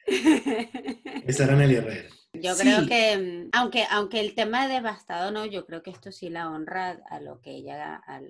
Esa 1.26 1.46
era 1.46 1.56
Nelly 1.56 1.76
Herrera. 1.76 2.10
Yo 2.34 2.56
creo 2.58 2.86
que, 2.88 3.18
mm, 3.18 3.50
aunque, 3.54 3.86
aunque 3.90 4.20
el 4.20 4.34
tema 4.34 4.68
de 4.68 4.74
devastado 4.74 5.32
no, 5.32 5.46
yo 5.46 5.66
creo 5.66 5.84
que 5.84 5.92
esto 5.92 6.12
sí 6.12 6.30
la 6.30 6.50
honra 6.50 7.00
a 7.10 7.22
lo 7.22 7.40
que 7.40 7.52
ella, 7.52 7.96
al 7.96 8.26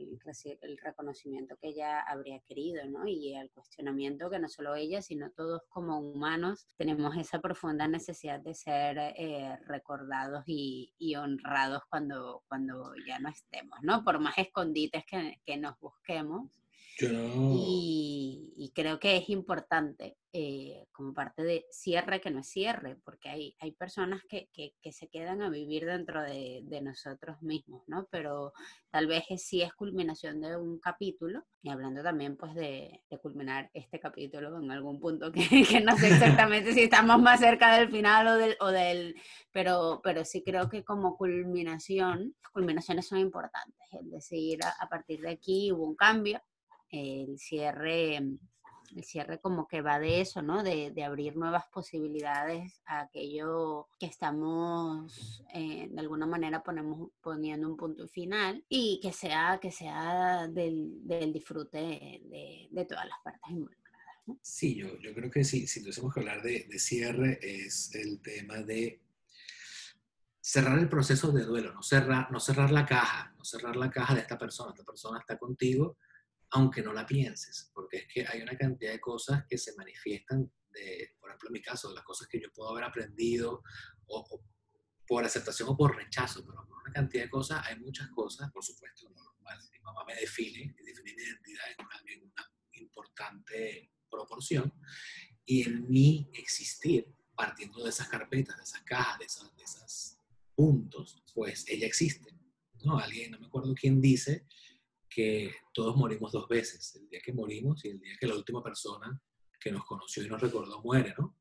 el 0.62 0.78
reconocimiento 0.78 1.56
que 1.60 1.70
ella 1.70 2.02
habría 2.02 2.40
querido, 2.42 2.86
¿no? 2.86 3.08
Y 3.08 3.34
al 3.36 3.50
cuestionamiento 3.52 4.30
que 4.30 4.40
no 4.40 4.50
solo 4.50 4.76
ella, 4.76 5.02
sino 5.02 5.32
todos 5.32 5.62
como 5.70 6.00
humanos 6.00 6.68
tenemos 6.78 7.16
esa 7.18 7.40
profunda 7.40 7.88
necesidad 7.88 8.42
de 8.42 8.54
ser 8.54 8.98
eh, 9.00 9.58
recordados 9.66 10.44
y, 10.46 10.94
y, 11.00 11.16
honrados 11.16 11.82
cuando, 11.90 12.44
cuando 12.50 12.94
ya 13.08 13.20
no 13.20 13.30
estemos, 13.30 13.80
¿no? 13.82 14.04
Por 14.04 14.20
más 14.20 14.38
escondites 14.38 15.06
que, 15.06 15.40
que 15.46 15.58
nos 15.58 15.80
busquemos, 15.80 16.52
y, 17.00 18.72
creo 18.74 19.00
que 19.00 19.18
es 19.18 19.30
importante 19.30 20.18
eh, 20.32 20.88
como 20.92 21.14
parte 21.14 21.44
de 21.44 21.66
cierre 21.70 22.20
que 22.22 22.32
no 22.32 22.40
es 22.40 22.48
cierre, 22.48 22.98
porque 23.04 23.30
hay, 23.30 23.56
hay 23.60 23.72
personas 23.72 24.22
que, 24.28 24.50
que, 24.52 24.92
se 24.92 25.08
quedan 25.08 25.42
a 25.42 25.50
vivir 25.50 25.86
dentro 25.86 26.24
de, 26.24 26.62
de, 26.64 26.82
nosotros 26.82 27.42
mismos, 27.42 27.84
¿no? 27.88 28.08
Pero 28.10 28.54
tal 28.90 29.08
vez 29.08 29.26
sí 29.38 29.62
es 29.62 29.74
culminación 29.74 30.42
de 30.42 30.58
un 30.58 30.80
capítulo, 30.80 31.44
y 31.62 31.70
hablando 31.70 32.02
también 32.02 32.36
pues 32.36 32.56
de, 32.56 33.04
de 33.10 33.18
culminar 33.20 33.70
este 33.74 34.00
capítulo 34.00 34.58
en 34.60 34.72
algún 34.72 35.00
punto 35.00 35.32
que, 35.32 35.40
que, 35.70 35.82
no 35.82 35.98
sé 35.98 36.08
exactamente 36.14 36.74
si 36.74 36.84
estamos 36.84 37.22
más 37.22 37.40
cerca 37.40 37.78
del 37.78 37.90
final 37.90 38.28
o 38.28 38.36
del, 38.36 38.58
o 38.60 38.68
del 38.68 39.16
pero, 39.52 40.02
pero 40.04 40.26
sí 40.26 40.44
creo 40.44 40.70
que 40.70 40.84
como 40.84 41.16
culminación, 41.16 42.36
culminaciones 42.52 43.08
son 43.08 43.20
importantes, 43.20 43.88
es 43.92 44.10
decir, 44.10 44.60
a 44.64 44.90
partir 44.90 45.22
de 45.22 45.32
aquí 45.32 45.72
hubo 45.72 45.86
un 45.86 45.96
cambio, 45.96 46.42
el 46.94 47.40
cierre, 47.40 48.18
el 48.18 49.04
cierre 49.04 49.40
como 49.40 49.68
que 49.68 49.82
va 49.82 50.00
de 50.00 50.22
eso, 50.22 50.42
¿no? 50.44 50.64
De, 50.64 50.94
abrir 51.04 51.36
nuevas 51.36 51.66
posibilidades 51.74 52.82
a 52.86 53.02
aquello 53.02 53.90
que 54.00 54.06
estamos 54.06 55.44
eh, 55.54 55.88
de 55.90 56.00
alguna 56.00 56.28
manera 56.28 56.64
ponemos, 56.64 57.10
poniendo 57.22 57.68
un 57.68 57.76
punto 57.76 58.08
final 58.08 58.64
y 58.70 59.00
que 59.02 59.12
sea, 59.12 59.60
que 59.60 59.72
sea 59.72 60.48
del, 60.48 61.02
disfrute 61.34 62.22
de, 62.24 62.86
todas 62.88 63.08
las 63.08 63.18
partes 63.24 63.50
involucradas. 63.50 63.82
Sí, 64.42 64.76
yo, 64.76 64.98
yo 65.00 65.14
creo 65.14 65.32
que 65.32 65.44
sí, 65.44 65.68
si 65.68 65.82
tuviésemos 65.82 66.14
que 66.14 66.20
hablar 66.20 66.44
de, 66.44 66.68
de 66.70 66.80
cierre 66.80 67.40
es 67.42 67.94
el 67.96 68.22
tema 68.22 68.62
de 68.62 69.02
cerrar 70.40 70.78
el 70.78 70.90
proceso 70.90 71.32
de 71.32 71.44
duelo, 71.44 71.74
no 71.74 71.82
cerrar, 71.82 72.32
no 72.32 72.40
cerrar 72.40 72.70
la 72.72 72.86
caja, 72.86 73.34
no 73.38 73.44
cerrar 73.44 73.76
la 73.76 73.90
caja 73.90 74.14
de 74.14 74.22
esta 74.22 74.38
persona, 74.38 74.72
esta 74.72 74.84
persona 74.84 75.20
está 75.20 75.38
contigo, 75.38 75.98
aunque 76.54 76.84
no 76.84 76.94
la 76.94 77.06
pienses, 77.06 77.72
porque 77.74 77.98
es 77.98 78.08
que 78.08 78.28
hay 78.28 78.42
una 78.42 78.56
cantidad 78.56 78.92
de 78.92 79.00
cosas 79.00 79.44
que 79.50 79.58
se 79.58 79.76
manifiestan, 79.76 80.52
de, 80.72 81.16
por 81.20 81.30
ejemplo, 81.30 81.50
en 81.50 81.54
mi 81.54 81.62
caso, 81.62 81.90
de 81.90 81.96
las 81.96 82.04
cosas 82.04 82.28
que 82.28 82.40
yo 82.40 82.52
puedo 82.54 82.70
haber 82.70 82.84
aprendido 82.84 83.64
o, 84.06 84.46
por 85.08 85.26
aceptación 85.26 85.70
o 85.70 85.76
por 85.76 85.96
rechazo, 85.96 86.46
pero 86.46 86.68
por 86.68 86.78
una 86.84 86.94
cantidad 86.94 87.24
de 87.24 87.30
cosas, 87.32 87.66
hay 87.66 87.80
muchas 87.80 88.08
cosas, 88.12 88.52
por 88.52 88.64
supuesto, 88.64 89.10
mi 89.10 89.80
mamá 89.80 90.06
me 90.06 90.16
define, 90.16 90.76
define 90.78 91.14
mi 91.16 91.24
identidad 91.24 91.66
en 91.78 91.86
una, 91.86 92.02
en 92.06 92.24
una 92.24 92.52
importante 92.74 93.92
proporción, 94.10 94.72
y 95.46 95.64
en 95.64 95.90
mi 95.90 96.30
existir, 96.34 97.12
partiendo 97.36 97.84
de 97.84 97.90
esas 97.90 98.08
carpetas, 98.10 98.58
de 98.58 98.64
esas 98.64 98.84
cajas, 98.84 99.18
de 99.18 99.26
esos, 99.26 99.56
de 99.58 99.64
esos 99.64 100.18
puntos, 100.56 101.24
pues 101.34 101.66
ella 101.68 101.88
existe. 101.88 102.32
¿no? 102.84 103.00
Alguien, 103.00 103.32
no 103.32 103.40
me 103.40 103.48
acuerdo 103.48 103.74
quién 103.74 104.00
dice, 104.00 104.46
que 105.14 105.54
todos 105.74 105.96
morimos 105.96 106.32
dos 106.32 106.48
veces, 106.48 106.96
el 106.96 107.08
día 107.10 107.20
que 107.24 107.34
morimos 107.34 107.84
y 107.86 107.90
el 107.90 108.00
día 108.00 108.16
que 108.20 108.28
la 108.28 108.36
última 108.36 108.64
persona 108.64 109.20
que 109.60 109.72
nos 109.72 109.86
conoció 109.86 110.24
y 110.24 110.30
nos 110.30 110.42
recordó 110.42 110.82
muere, 110.82 111.14
¿no? 111.18 111.38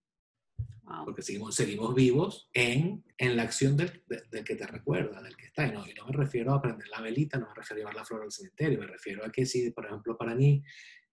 Porque 1.05 1.23
seguimos, 1.23 1.55
seguimos 1.55 1.95
vivos 1.95 2.51
en, 2.53 3.03
en 3.17 3.37
la 3.37 3.45
acción 3.45 3.77
del, 3.77 4.05
que 4.45 4.57
te 4.57 4.67
recuerda, 4.67 5.23
del 5.23 5.37
que 5.37 5.47
está. 5.47 5.67
Y 5.67 5.73
no, 5.73 5.87
y 5.87 5.95
no 5.95 6.07
me 6.07 6.13
refiero 6.13 6.53
a 6.53 6.61
prender 6.61 6.87
la 6.89 7.01
velita, 7.01 7.39
no 7.39 7.49
me 7.49 7.55
refiero 7.55 7.77
a 7.77 7.81
llevar 7.81 7.95
la 7.95 8.05
flor 8.05 8.23
al 8.23 8.33
cementerio, 8.33 8.79
me 8.79 8.87
refiero 8.87 9.25
a 9.25 9.31
que 9.31 9.47
si, 9.47 9.71
por 9.71 9.87
ejemplo, 9.87 10.19
para 10.19 10.35
mí, 10.35 10.63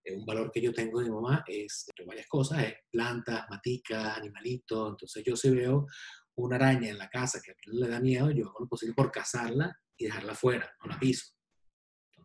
eh, 0.04 0.16
un 0.16 0.26
valor 0.26 0.52
que 0.52 0.62
yo 0.62 0.74
tengo 0.74 1.00
de 1.00 1.06
mi 1.06 1.16
mamá 1.16 1.44
es 1.48 1.88
varias 2.06 2.28
cosas, 2.28 2.64
es 2.64 2.74
plantas, 2.92 3.46
maticas, 3.50 4.18
animalitos. 4.18 4.92
Entonces 4.92 5.24
yo 5.24 5.36
si 5.36 5.50
veo 5.50 5.88
una 6.36 6.58
araña 6.58 6.90
en 6.90 6.98
la 6.98 7.10
casa 7.10 7.42
que 7.44 7.52
a 7.52 7.56
mí 7.56 7.80
le 7.80 7.88
da 7.88 8.00
miedo, 8.00 8.32
yo 8.32 8.48
hago 8.48 8.60
lo 8.62 8.68
posible 8.68 8.96
por 8.96 9.12
cazarla 9.12 9.78
y 9.98 10.06
dejarla 10.06 10.36
fuera, 10.36 10.70
no 10.82 10.90
la 10.90 11.00
piso. 11.00 11.39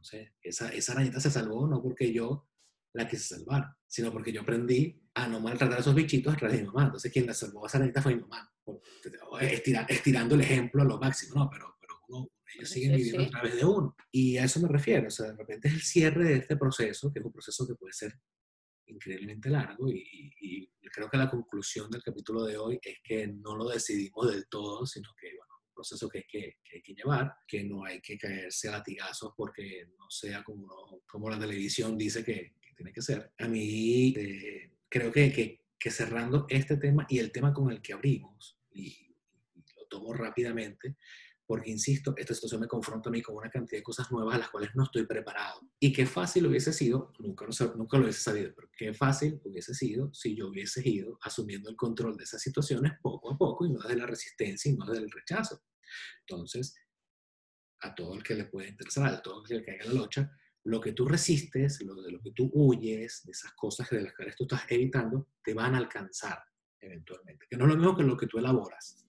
Entonces, 0.05 0.35
esa, 0.43 0.69
esa 0.69 0.93
arañita 0.93 1.19
se 1.19 1.31
salvó 1.31 1.67
no 1.67 1.83
porque 1.83 2.13
yo 2.13 2.47
la 2.93 3.09
quise 3.09 3.37
salvar, 3.37 3.75
sino 3.87 4.13
porque 4.13 4.33
yo 4.33 4.43
aprendí 4.43 5.03
a 5.15 5.27
no 5.29 5.41
maltratar 5.41 5.79
a 5.79 5.81
esos 5.81 5.95
bichitos 5.95 6.35
a 6.35 6.37
través 6.37 6.59
de 6.59 6.63
mi 6.63 6.69
mamá. 6.69 6.85
Entonces, 6.85 7.11
quien 7.11 7.27
la 7.27 7.33
salvó 7.33 7.65
a 7.65 7.69
esa 7.69 7.79
arañita 7.79 8.03
fue 8.03 8.15
mi 8.15 8.21
mamá. 8.21 8.53
estirando 9.41 10.35
el 10.35 10.43
ejemplo 10.43 10.83
a 10.83 10.85
lo 10.85 10.99
máximo, 10.99 11.37
¿no? 11.37 11.51
Pero, 11.51 11.75
pero 11.81 11.95
uno, 12.09 12.31
ellos 12.55 12.69
siguen 12.69 12.97
viviendo 12.97 13.23
a 13.23 13.31
través 13.31 13.57
de 13.57 13.65
uno. 13.65 13.97
Y 14.13 14.37
a 14.37 14.45
eso 14.45 14.61
me 14.61 14.69
refiero. 14.69 15.09
O 15.09 15.11
sea, 15.11 15.29
de 15.29 15.37
repente 15.37 15.69
es 15.69 15.75
el 15.75 15.83
cierre 15.83 16.25
de 16.25 16.37
este 16.37 16.57
proceso, 16.57 17.11
que 17.11 17.21
es 17.21 17.25
un 17.25 17.33
proceso 17.33 17.67
que 17.67 17.75
puede 17.75 17.95
ser 17.95 18.15
increíblemente 18.87 19.49
largo 19.49 19.89
y, 19.89 20.05
y, 20.41 20.71
creo 20.93 21.09
que 21.09 21.17
la 21.17 21.31
conclusión 21.31 21.91
del 21.91 22.03
capítulo 22.05 22.45
de 22.45 22.57
hoy 22.57 22.79
es 22.81 22.99
que 23.03 23.27
no 23.27 23.57
lo 23.57 23.69
decidimos 23.69 24.31
del 24.31 24.47
todo, 24.49 24.87
sino 24.87 25.09
que, 25.19 25.29
proceso 25.75 26.09
que 26.09 26.25
que, 26.27 26.59
que, 26.65 26.77
hay 26.77 26.83
que 26.83 26.95
llevar, 26.95 27.35
que 27.47 27.65
no 27.65 27.85
hay 27.85 28.01
que 28.01 28.17
caerse 28.17 28.69
a 28.69 28.73
latigazos 28.73 29.33
porque 29.37 29.87
no 29.99 30.11
sea 30.11 30.43
como, 30.43 31.03
como 31.07 31.29
la 31.29 31.39
televisión 31.39 31.99
dice 31.99 32.25
que, 32.25 32.55
tiene 32.77 32.93
que 32.93 33.03
ser. 33.03 33.33
A 33.39 33.47
mí 33.47 34.15
eh, 34.17 34.73
creo 34.89 35.13
que, 35.13 35.33
que, 35.33 35.91
cerrando 35.91 36.47
este 36.49 36.79
tema 36.79 37.07
y 37.11 37.19
el 37.19 37.31
tema 37.31 37.53
con 37.53 37.71
el 37.71 37.83
que 37.83 37.93
abrimos, 37.93 38.59
y, 38.73 39.15
lo 39.77 39.87
tomo 39.87 40.15
rápidamente, 40.15 40.97
porque 41.47 41.71
insisto, 41.71 42.15
esta 42.17 42.35
situación 42.35 42.61
me 42.63 42.67
confronta 42.67 43.11
a 43.11 43.13
mí 43.13 43.21
con 43.21 43.37
una 43.37 43.51
cantidad 43.51 43.79
de 43.79 43.83
cosas 43.83 44.11
nuevas 44.11 44.37
a 44.37 44.39
las 44.39 44.51
cuales 44.51 44.71
no 44.75 44.85
estoy 44.85 45.07
preparado. 45.07 45.61
Y 45.79 45.93
qué 45.93 46.07
fácil 46.07 46.47
hubiese 46.47 46.73
sido, 46.73 47.13
nunca 47.19 47.47
nunca 47.77 47.99
lo 47.99 48.05
hubiese 48.05 48.21
sabido, 48.21 48.53
pero 48.55 48.69
qué 48.77 48.95
fácil 48.95 49.41
hubiese 49.45 49.75
sido 49.75 50.13
si 50.15 50.35
yo 50.35 50.49
hubiese 50.49 50.87
ido 50.89 51.19
asumiendo 51.23 51.69
el 51.69 51.77
control 51.77 52.17
de 52.17 52.25
esas 52.25 52.41
situaciones 52.41 52.93
poco 53.03 53.33
a 53.33 53.37
poco 53.37 53.67
y 53.67 53.73
no 53.73 53.81
desde 53.81 53.97
la 53.97 54.07
resistencia 54.07 54.71
y 54.71 54.77
no 54.77 54.87
desde 54.87 55.05
el 55.05 55.11
rechazo. 55.11 55.63
Entonces, 56.27 56.75
a 57.81 57.95
todo 57.95 58.15
el 58.15 58.23
que 58.23 58.35
le 58.35 58.47
puede 58.47 58.69
interesar, 58.69 59.13
a 59.13 59.23
todo 59.23 59.43
el 59.43 59.49
que 59.49 59.55
le 59.57 59.65
caiga 59.65 59.85
la 59.87 59.93
locha, 59.93 60.31
lo 60.65 60.81
que 60.81 60.93
tú 60.93 61.07
resistes, 61.07 61.83
lo 61.83 62.01
de 62.03 62.11
lo 62.11 62.23
que 62.23 62.33
tú 62.33 62.51
huyes, 62.55 63.23
de 63.25 63.33
esas 63.33 63.53
cosas 63.53 63.91
de 63.91 64.03
las 64.03 64.15
cuales 64.15 64.35
tú 64.35 64.45
estás 64.45 64.63
evitando, 64.71 65.29
te 65.43 65.53
van 65.53 65.75
a 65.75 65.79
alcanzar 65.79 66.39
eventualmente. 66.81 67.47
Que 67.49 67.57
no 67.57 67.65
es 67.65 67.71
lo 67.71 67.77
mismo 67.77 67.97
que 67.97 68.03
lo 68.03 68.17
que 68.17 68.27
tú 68.27 68.39
elaboras. 68.39 69.04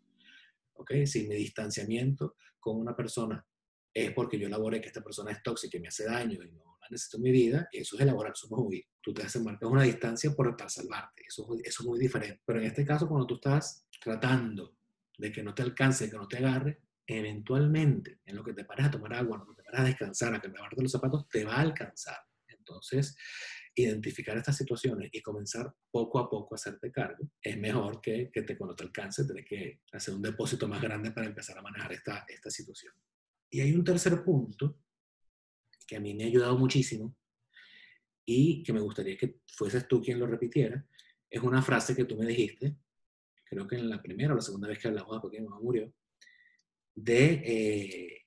¿Ok? 0.75 0.91
Si 1.05 1.27
mi 1.27 1.35
distanciamiento 1.35 2.35
con 2.59 2.77
una 2.77 2.95
persona 2.95 3.45
es 3.93 4.11
porque 4.11 4.37
yo 4.37 4.47
elaboré 4.47 4.81
que 4.81 4.87
esta 4.87 5.01
persona 5.01 5.31
es 5.31 5.41
tóxica 5.41 5.77
y 5.77 5.79
me 5.79 5.87
hace 5.87 6.05
daño 6.05 6.43
y 6.43 6.51
no 6.51 6.77
la 6.81 6.87
necesito 6.89 7.17
en 7.17 7.23
mi 7.23 7.31
vida, 7.31 7.69
eso 7.71 7.95
es 7.95 8.01
elaborar, 8.01 8.33
eso 8.35 8.47
es 8.47 8.51
huir. 8.51 8.83
Tú 9.01 9.13
te 9.13 9.23
haces 9.23 9.41
marcar 9.41 9.69
una 9.69 9.83
distancia 9.83 10.31
por, 10.31 10.55
salvarte. 10.69 11.23
Eso, 11.27 11.47
eso 11.63 11.83
es 11.83 11.87
muy 11.87 11.99
diferente. 11.99 12.41
Pero 12.45 12.59
en 12.59 12.65
este 12.65 12.85
caso, 12.85 13.07
cuando 13.07 13.25
tú 13.25 13.35
estás 13.35 13.87
tratando 14.01 14.75
de 15.17 15.31
que 15.31 15.41
no 15.41 15.53
te 15.53 15.63
alcance, 15.63 16.09
que 16.09 16.17
no 16.17 16.27
te 16.27 16.37
agarre, 16.37 16.81
eventualmente, 17.07 18.19
en 18.25 18.35
lo 18.35 18.43
que 18.43 18.53
te 18.53 18.65
pares 18.65 18.87
a 18.87 18.91
tomar 18.91 19.13
agua, 19.13 19.37
en 19.37 19.39
lo 19.41 19.47
que 19.47 19.55
te 19.55 19.63
pares 19.63 19.79
a 19.79 19.83
descansar, 19.83 20.33
a 20.33 20.47
lavarte 20.47 20.81
los 20.81 20.91
zapatos, 20.91 21.27
te 21.29 21.45
va 21.45 21.55
a 21.55 21.61
alcanzar. 21.61 22.17
Entonces, 22.47 23.15
identificar 23.75 24.37
estas 24.37 24.55
situaciones 24.55 25.09
y 25.11 25.21
comenzar 25.21 25.73
poco 25.91 26.19
a 26.19 26.29
poco 26.29 26.55
a 26.55 26.57
hacerte 26.57 26.91
cargo 26.91 27.29
es 27.41 27.57
mejor 27.57 27.99
que, 27.99 28.31
que 28.31 28.43
te, 28.43 28.57
cuando 28.57 28.75
te 28.75 28.83
alcance 28.83 29.25
tener 29.25 29.43
que 29.43 29.81
hacer 29.91 30.13
un 30.13 30.21
depósito 30.21 30.67
más 30.67 30.81
grande 30.81 31.11
para 31.11 31.27
empezar 31.27 31.57
a 31.57 31.61
manejar 31.61 31.91
esta, 31.91 32.25
esta 32.27 32.49
situación. 32.49 32.93
Y 33.49 33.59
hay 33.61 33.73
un 33.73 33.83
tercer 33.83 34.23
punto 34.23 34.79
que 35.85 35.97
a 35.97 35.99
mí 35.99 36.13
me 36.13 36.23
ha 36.23 36.27
ayudado 36.27 36.57
muchísimo 36.57 37.15
y 38.25 38.63
que 38.63 38.73
me 38.73 38.79
gustaría 38.79 39.17
que 39.17 39.39
fueses 39.47 39.87
tú 39.87 40.01
quien 40.01 40.19
lo 40.19 40.25
repitiera. 40.25 40.85
Es 41.29 41.41
una 41.41 41.61
frase 41.61 41.95
que 41.95 42.05
tú 42.05 42.15
me 42.15 42.25
dijiste, 42.25 42.77
creo 43.43 43.67
que 43.67 43.75
en 43.75 43.89
la 43.89 44.01
primera 44.01 44.33
o 44.33 44.35
la 44.35 44.41
segunda 44.41 44.67
vez 44.67 44.79
que 44.79 44.87
hablamos, 44.87 45.19
porque 45.21 45.39
mi 45.39 45.47
mamá 45.47 45.61
murió, 45.61 45.93
de, 46.95 47.41
eh, 47.45 48.25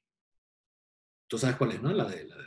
tú 1.26 1.38
sabes 1.38 1.56
cuál 1.56 1.72
es, 1.72 1.82
¿no? 1.82 1.92
La 1.92 2.04
de, 2.04 2.24
la 2.24 2.36
de. 2.36 2.44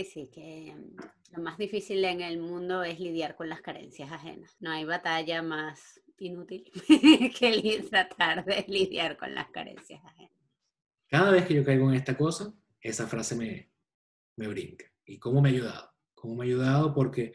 Sí, 0.00 0.06
sí, 0.06 0.30
que 0.32 0.74
mm, 0.74 1.36
lo 1.36 1.42
más 1.42 1.58
difícil 1.58 2.02
en 2.06 2.22
el 2.22 2.38
mundo 2.38 2.82
es 2.82 2.98
lidiar 2.98 3.36
con 3.36 3.50
las 3.50 3.60
carencias 3.60 4.10
ajenas. 4.10 4.56
No 4.58 4.70
hay 4.70 4.84
batalla 4.86 5.42
más 5.42 6.00
inútil 6.16 6.64
que 7.38 7.84
tratar 7.90 8.44
de 8.46 8.64
lidiar 8.66 9.18
con 9.18 9.34
las 9.34 9.50
carencias 9.50 10.02
ajenas. 10.02 10.32
Cada 11.06 11.30
vez 11.30 11.44
que 11.44 11.54
yo 11.54 11.64
caigo 11.64 11.90
en 11.90 11.96
esta 11.96 12.16
cosa, 12.16 12.54
esa 12.80 13.06
frase 13.08 13.36
me, 13.36 13.72
me 14.36 14.48
brinca. 14.48 14.86
¿Y 15.04 15.18
cómo 15.18 15.42
me 15.42 15.50
ha 15.50 15.52
ayudado? 15.52 15.90
¿Cómo 16.14 16.36
me 16.36 16.44
ha 16.44 16.48
ayudado? 16.48 16.94
Porque 16.94 17.34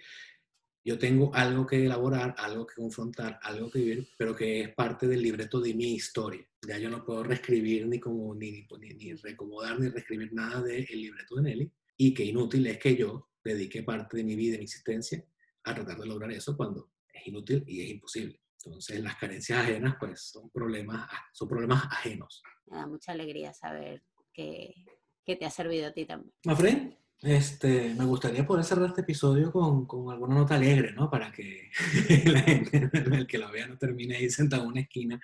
yo 0.83 0.97
tengo 0.97 1.35
algo 1.35 1.67
que 1.67 1.85
elaborar, 1.85 2.33
algo 2.39 2.65
que 2.65 2.75
confrontar, 2.75 3.39
algo 3.43 3.69
que 3.69 3.79
vivir, 3.79 4.07
pero 4.17 4.35
que 4.35 4.61
es 4.61 4.73
parte 4.73 5.07
del 5.07 5.21
libreto 5.21 5.61
de 5.61 5.75
mi 5.75 5.93
historia. 5.93 6.43
Ya 6.67 6.79
yo 6.79 6.89
no 6.89 7.05
puedo 7.05 7.21
reescribir 7.21 7.85
ni, 7.85 7.99
como, 7.99 8.33
ni, 8.33 8.67
ni, 8.79 8.89
ni 8.89 9.13
recomodar 9.13 9.79
ni 9.79 9.89
reescribir 9.89 10.33
nada 10.33 10.63
del 10.63 10.87
libreto 10.91 11.35
de 11.35 11.41
Nelly. 11.43 11.71
Y 11.97 12.13
que 12.13 12.25
inútil 12.25 12.67
es 12.67 12.77
que 12.77 12.95
yo 12.95 13.29
dedique 13.43 13.83
parte 13.83 14.17
de 14.17 14.23
mi 14.23 14.35
vida 14.35 14.55
y 14.55 14.59
mi 14.59 14.63
existencia 14.65 15.23
a 15.63 15.73
tratar 15.73 15.97
de 15.97 16.05
lograr 16.05 16.31
eso 16.31 16.55
cuando 16.55 16.91
es 17.11 17.27
inútil 17.27 17.63
y 17.67 17.81
es 17.81 17.89
imposible. 17.89 18.39
Entonces, 18.63 18.99
las 18.99 19.15
carencias 19.17 19.59
ajenas, 19.59 19.95
pues, 19.99 20.21
son 20.31 20.49
problemas, 20.49 21.07
son 21.33 21.47
problemas 21.47 21.85
ajenos. 21.91 22.41
Me 22.65 22.77
da 22.77 22.87
mucha 22.87 23.11
alegría 23.11 23.53
saber 23.53 24.03
que, 24.33 24.73
que 25.23 25.35
te 25.35 25.45
ha 25.45 25.51
servido 25.51 25.87
a 25.87 25.91
ti 25.91 26.05
también. 26.05 26.33
Mafren, 26.45 26.97
este, 27.21 27.93
me 27.93 28.05
gustaría 28.05 28.45
poder 28.45 28.65
cerrar 28.65 28.89
este 28.89 29.01
episodio 29.01 29.51
con, 29.51 29.85
con 29.85 30.11
alguna 30.11 30.35
nota 30.35 30.55
alegre, 30.55 30.91
¿no? 30.93 31.09
Para 31.09 31.31
que 31.31 31.69
la 32.25 32.41
gente, 32.41 32.89
el 32.93 33.27
que 33.27 33.37
lo 33.37 33.51
vea, 33.51 33.67
no 33.67 33.77
termine 33.77 34.17
ahí 34.17 34.29
sentado 34.29 34.63
en 34.63 34.69
una 34.69 34.81
esquina 34.81 35.19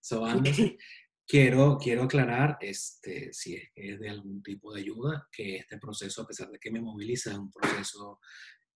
sobándose. 0.00 0.76
Quiero, 1.26 1.78
quiero 1.78 2.02
aclarar, 2.02 2.58
este, 2.60 3.32
si 3.32 3.54
es 3.54 3.70
que 3.72 3.92
es 3.92 4.00
de 4.00 4.10
algún 4.10 4.42
tipo 4.42 4.74
de 4.74 4.82
ayuda, 4.82 5.26
que 5.32 5.56
este 5.56 5.78
proceso, 5.78 6.22
a 6.22 6.26
pesar 6.26 6.50
de 6.50 6.58
que 6.58 6.70
me 6.70 6.82
moviliza, 6.82 7.30
es 7.30 7.38
un 7.38 7.50
proceso 7.50 8.20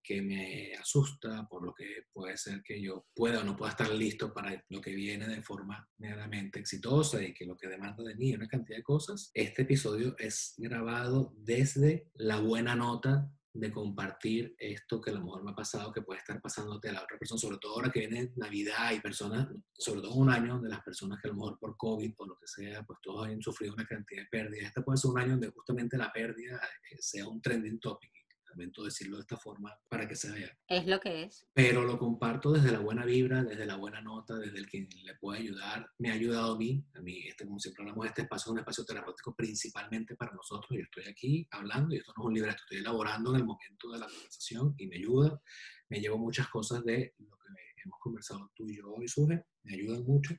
que 0.01 0.23
me 0.23 0.73
asusta, 0.73 1.47
por 1.47 1.63
lo 1.63 1.71
que 1.75 2.05
puede 2.11 2.35
ser 2.35 2.63
que 2.63 2.81
yo 2.81 3.05
pueda 3.13 3.41
o 3.41 3.43
no 3.43 3.55
pueda 3.55 3.71
estar 3.71 3.93
listo 3.93 4.33
para 4.33 4.65
lo 4.69 4.81
que 4.81 4.95
viene 4.95 5.27
de 5.27 5.43
forma 5.43 5.87
medianamente 5.99 6.59
exitosa 6.59 7.21
y 7.21 7.31
que 7.31 7.45
lo 7.45 7.55
que 7.55 7.67
demanda 7.67 8.03
de 8.03 8.15
mí 8.15 8.33
una 8.33 8.47
cantidad 8.47 8.77
de 8.77 8.83
cosas. 8.83 9.29
Este 9.35 9.61
episodio 9.61 10.15
es 10.17 10.55
grabado 10.57 11.31
desde 11.37 12.09
la 12.15 12.39
buena 12.39 12.75
nota 12.75 13.31
de 13.59 13.71
compartir 13.71 14.55
esto 14.57 15.01
que 15.01 15.11
a 15.11 15.13
lo 15.13 15.23
mejor 15.23 15.43
me 15.43 15.51
ha 15.51 15.55
pasado, 15.55 15.91
que 15.91 16.01
puede 16.01 16.19
estar 16.19 16.41
pasándote 16.41 16.89
a 16.89 16.93
la 16.93 17.03
otra 17.03 17.17
persona, 17.17 17.39
sobre 17.39 17.57
todo 17.57 17.75
ahora 17.75 17.91
que 17.91 17.99
viene 17.99 18.31
Navidad 18.35 18.91
y 18.93 18.99
personas, 18.99 19.47
sobre 19.73 20.01
todo 20.01 20.13
un 20.15 20.29
año 20.29 20.59
de 20.59 20.69
las 20.69 20.81
personas 20.81 21.19
que 21.21 21.27
a 21.27 21.31
lo 21.31 21.37
mejor 21.37 21.59
por 21.59 21.77
COVID 21.77 22.13
o 22.17 22.25
lo 22.25 22.37
que 22.37 22.47
sea, 22.47 22.83
pues 22.83 22.99
todos 23.01 23.27
han 23.27 23.41
sufrido 23.41 23.73
una 23.73 23.85
cantidad 23.85 24.23
de 24.23 24.27
pérdidas. 24.29 24.67
Este 24.67 24.81
puede 24.81 24.97
ser 24.97 25.11
un 25.11 25.19
año 25.19 25.31
donde 25.31 25.49
justamente 25.49 25.97
la 25.97 26.11
pérdida 26.11 26.59
eh, 26.91 26.97
sea 26.99 27.27
un 27.27 27.41
trending 27.41 27.79
topic 27.79 28.18
lamento 28.49 28.83
decirlo 28.83 29.17
de 29.17 29.21
esta 29.21 29.37
forma 29.37 29.77
para 29.87 30.07
que 30.07 30.15
se 30.15 30.31
vea. 30.31 30.57
Es 30.67 30.85
lo 30.87 30.99
que 30.99 31.23
es. 31.23 31.47
Pero 31.53 31.83
lo 31.83 31.97
comparto 31.97 32.51
desde 32.51 32.71
la 32.71 32.79
buena 32.79 33.05
vibra, 33.05 33.43
desde 33.43 33.65
la 33.65 33.75
buena 33.75 34.01
nota, 34.01 34.37
desde 34.37 34.57
el 34.59 34.67
que 34.67 34.87
le 35.03 35.15
puede 35.15 35.39
ayudar. 35.39 35.89
Me 35.97 36.11
ha 36.11 36.13
ayudado 36.13 36.55
a 36.55 36.57
mí, 36.57 36.85
a 36.95 37.01
mí, 37.01 37.27
este, 37.27 37.45
como 37.45 37.59
siempre 37.59 37.83
hablamos, 37.83 38.05
este 38.05 38.23
espacio 38.23 38.49
es 38.49 38.53
un 38.53 38.59
espacio 38.59 38.85
terapéutico 38.85 39.35
principalmente 39.35 40.15
para 40.15 40.33
nosotros. 40.33 40.69
Yo 40.71 40.83
estoy 40.83 41.05
aquí 41.11 41.47
hablando 41.51 41.95
y 41.95 41.99
esto 41.99 42.13
no 42.17 42.23
es 42.23 42.27
un 42.27 42.33
libreto, 42.33 42.63
estoy 42.63 42.77
elaborando 42.79 43.31
en 43.31 43.37
el 43.37 43.45
momento 43.45 43.91
de 43.91 43.99
la 43.99 44.07
conversación 44.07 44.75
y 44.77 44.87
me 44.87 44.97
ayuda. 44.97 45.41
Me 45.89 45.99
llevo 45.99 46.17
muchas 46.17 46.47
cosas 46.49 46.83
de 46.83 47.15
lo 47.17 47.37
que 47.37 47.81
hemos 47.83 47.99
conversado 47.99 48.51
tú 48.55 48.67
y 48.67 48.77
yo 48.77 48.91
hoy, 48.91 49.07
Suje, 49.07 49.43
me 49.63 49.73
ayudan 49.73 50.03
mucho. 50.03 50.35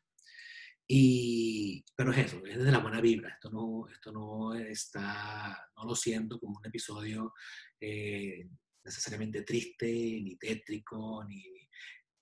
Y, 0.93 1.85
pero 1.95 2.11
es 2.11 2.19
eso, 2.19 2.45
es 2.45 2.59
desde 2.59 2.73
la 2.73 2.81
buena 2.81 3.01
vibra. 3.01 3.29
Esto 3.29 3.49
no, 3.49 3.87
esto 3.87 4.11
no 4.11 4.55
está, 4.55 5.57
no 5.77 5.85
lo 5.85 5.95
siento 5.95 6.41
como 6.41 6.59
un 6.59 6.67
episodio 6.67 7.33
eh, 7.81 8.49
necesariamente 8.85 9.43
triste, 9.43 9.87
ni 9.87 10.37
tétrico, 10.37 11.25
ni, 11.25 11.45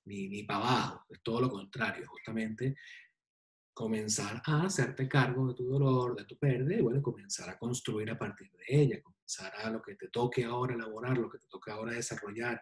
ni, 0.05 0.29
ni 0.29 0.47
abajo. 0.49 1.07
Es 1.11 1.23
todo 1.23 1.43
lo 1.43 1.51
contrario, 1.51 2.07
justamente 2.09 2.77
comenzar 3.79 4.43
a 4.45 4.65
hacerte 4.65 5.07
cargo 5.07 5.47
de 5.47 5.55
tu 5.55 5.65
dolor, 5.65 6.17
de 6.17 6.25
tu 6.25 6.37
pérdida, 6.37 6.79
y 6.79 6.83
bueno, 6.83 7.01
comenzar 7.01 7.49
a 7.49 7.57
construir 7.57 8.11
a 8.11 8.19
partir 8.19 8.51
de 8.51 8.65
ella, 8.67 9.01
comenzar 9.01 9.55
a 9.55 9.71
lo 9.71 9.81
que 9.81 9.95
te 9.95 10.09
toque 10.09 10.45
ahora 10.45 10.75
elaborar, 10.75 11.17
lo 11.17 11.31
que 11.31 11.39
te 11.39 11.47
toque 11.47 11.71
ahora 11.71 11.93
desarrollar, 11.93 12.61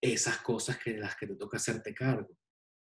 esas 0.00 0.38
cosas 0.38 0.78
que 0.78 0.98
las 0.98 1.14
que 1.14 1.28
te 1.28 1.36
toca 1.36 1.58
hacerte 1.58 1.94
cargo. 1.94 2.36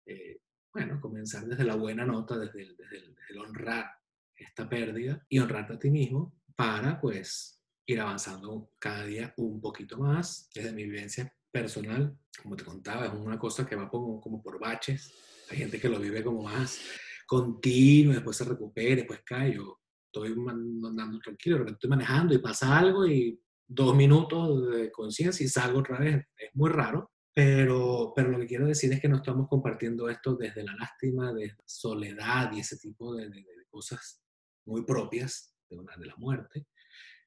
Eh, 0.07 0.39
bueno, 0.73 1.01
comenzar 1.01 1.45
desde 1.45 1.65
la 1.65 1.75
buena 1.75 2.07
nota, 2.07 2.39
desde 2.39 2.63
el, 2.63 2.77
desde, 2.77 2.99
el, 3.31 3.39
honrar 3.39 3.91
esta 4.37 4.69
pérdida 4.69 5.27
y 5.29 5.41
honrarte 5.41 5.73
a 5.73 5.79
ti 5.81 5.91
mismo 5.91 6.41
para 6.55 7.01
pues 7.01 7.61
ir 7.87 8.01
avanzando 8.01 8.71
cada 8.79 9.05
día 9.05 9.35
un 9.37 9.61
poquito 9.61 9.99
más. 9.99 10.49
Desde 10.55 10.73
mi 10.73 10.85
vivencia 10.85 11.33
personal, 11.51 12.17
como 12.43 12.57
te 12.57 12.65
contaba, 12.65 13.07
es 13.07 13.13
una 13.13 13.39
cosa 13.39 13.67
que 13.67 13.77
va 13.77 13.89
como, 13.89 14.21
como 14.21 14.43
por 14.43 14.59
baches. 14.59 15.13
Hay 15.51 15.59
gente 15.59 15.81
que 15.81 15.89
lo 15.89 15.99
vive 15.99 16.23
como 16.25 16.43
más 16.43 16.81
continuo, 17.27 18.15
después 18.15 18.37
se 18.37 18.45
recupera, 18.45 18.97
después 18.97 19.21
cae. 19.25 19.55
Yo 19.55 19.81
estoy 20.07 20.33
andando 20.33 21.19
tranquilo, 21.19 21.67
estoy 21.67 21.91
manejando 21.91 22.35
y 22.35 22.39
pasa 22.39 22.79
algo 22.79 23.07
y 23.07 23.41
dos 23.67 23.97
minutos 23.97 24.71
de 24.71 24.91
conciencia 24.91 25.45
y 25.45 25.49
salgo 25.49 25.81
otra 25.81 25.99
vez. 25.99 26.27
Es 26.37 26.51
muy 26.55 26.71
raro, 26.71 27.11
pero, 27.35 28.13
pero 28.15 28.31
lo 28.31 28.39
que 28.39 28.47
quiero 28.47 28.67
decir 28.67 28.93
es 28.93 29.01
que 29.01 29.09
no 29.09 29.17
estamos 29.17 29.49
compartiendo 29.49 30.09
esto 30.09 30.37
desde 30.37 30.63
la 30.63 30.75
lástima, 30.75 31.33
de 31.33 31.57
soledad 31.65 32.53
y 32.53 32.61
ese 32.61 32.77
tipo 32.77 33.15
de, 33.15 33.29
de, 33.31 33.45
cosas 33.71 34.23
muy 34.67 34.85
propias 34.85 35.55
de, 35.71 35.79
una, 35.79 35.97
de 35.97 36.07
la 36.07 36.17
muerte, 36.17 36.67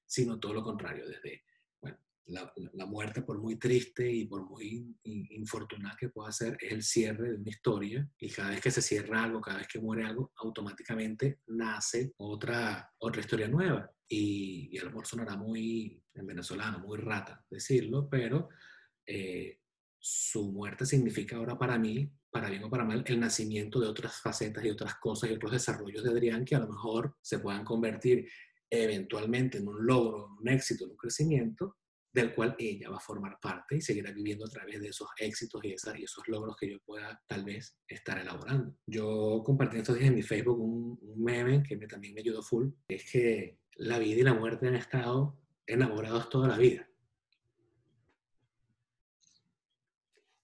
sino 0.06 0.40
todo 0.40 0.54
lo 0.54 0.64
contrario, 0.64 1.08
desde 1.08 1.44
la, 2.28 2.86
muerte, 2.86 3.22
por 3.22 3.40
muy 3.40 3.58
triste 3.58 4.10
y 4.10 4.26
por 4.26 4.50
muy 4.50 4.98
infortunada 5.04 5.96
que 6.00 6.10
pueda 6.10 6.32
ser, 6.32 6.58
es 6.60 6.72
el 6.72 6.84
cierre 6.84 7.30
de 7.30 7.36
una 7.36 7.50
historia 7.50 8.10
y 8.18 8.30
cada 8.30 8.50
vez 8.50 8.62
que 8.62 8.72
se 8.72 8.82
cierra 8.82 9.24
algo, 9.24 9.42
cada 9.42 9.60
vez 9.60 9.68
que 9.68 9.80
muere 9.80 10.06
algo, 10.06 10.32
automáticamente 10.38 11.40
nace 11.48 12.14
otra, 12.18 12.92
otra 12.98 13.22
historia 13.22 13.48
nueva. 13.48 13.92
Y, 14.08 14.70
y 14.72 14.78
a 14.78 14.84
lo 14.84 14.90
mejor 14.90 15.08
sonará 15.08 15.36
muy 15.36 16.02
en 16.14 16.26
venezolano, 16.26 16.80
muy 16.80 16.98
rata 16.98 17.44
decirlo, 17.50 18.08
pero 18.10 18.50
eh, 19.06 19.60
su 20.00 20.52
muerte 20.52 20.86
significa 20.86 21.38
ahora 21.38 21.58
para 21.58 21.78
mí, 21.78 22.12
para 22.30 22.50
bien 22.50 22.64
o 22.64 22.70
para 22.70 22.84
mal, 22.84 23.04
el 23.08 23.20
nacimiento 23.20 23.80
de 23.80 23.88
otras 23.88 24.22
facetas 24.22 24.64
y 24.64 24.70
otras 24.70 24.96
cosas 24.96 25.30
y 25.30 25.34
otros 25.34 25.52
desarrollos 25.52 26.04
de 26.04 26.12
Adrián 26.12 26.46
que 26.46 26.56
a 26.56 26.60
lo 26.60 26.68
mejor 26.68 27.16
se 27.22 27.40
puedan 27.40 27.64
convertir 27.64 28.28
eventualmente 28.70 29.58
en 29.58 29.68
un 29.68 29.86
logro, 29.86 30.36
un 30.40 30.48
éxito, 30.50 30.86
en 30.86 30.92
un 30.92 30.98
crecimiento, 30.98 31.78
del 32.16 32.34
cual 32.34 32.56
ella 32.58 32.90
va 32.90 32.96
a 32.96 33.02
formar 33.02 33.38
parte 33.42 33.76
y 33.76 33.82
seguirá 33.82 34.10
viviendo 34.10 34.46
a 34.46 34.50
través 34.50 34.80
de 34.80 34.88
esos 34.88 35.10
éxitos 35.18 35.62
y, 35.66 35.76
y 36.00 36.04
esos 36.04 36.26
logros 36.30 36.56
que 36.56 36.72
yo 36.72 36.80
pueda 36.80 37.22
tal 37.28 37.44
vez 37.44 37.78
estar 37.90 38.18
elaborando. 38.18 38.74
Yo 38.86 39.44
compartí 39.46 39.78
estos 39.78 39.96
días 39.96 40.08
en 40.08 40.16
mi 40.16 40.22
Facebook 40.22 40.58
un, 40.58 40.98
meme 41.18 41.62
que 41.62 41.76
me, 41.76 41.88
también 41.88 42.14
me 42.14 42.22
ayudó 42.22 42.42
full, 42.42 42.70
es 42.88 43.12
que 43.12 43.60
la 43.76 44.00
vida 44.00 44.22
y 44.22 44.24
la 44.24 44.34
muerte 44.34 44.66
han 44.66 44.76
estado 44.76 45.38
enamorados 45.68 46.30
toda 46.30 46.48
la 46.48 46.58
vida. 46.58 46.88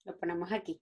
Lo 0.03 0.17
ponemos 0.19 0.51
aquí, 0.51 0.81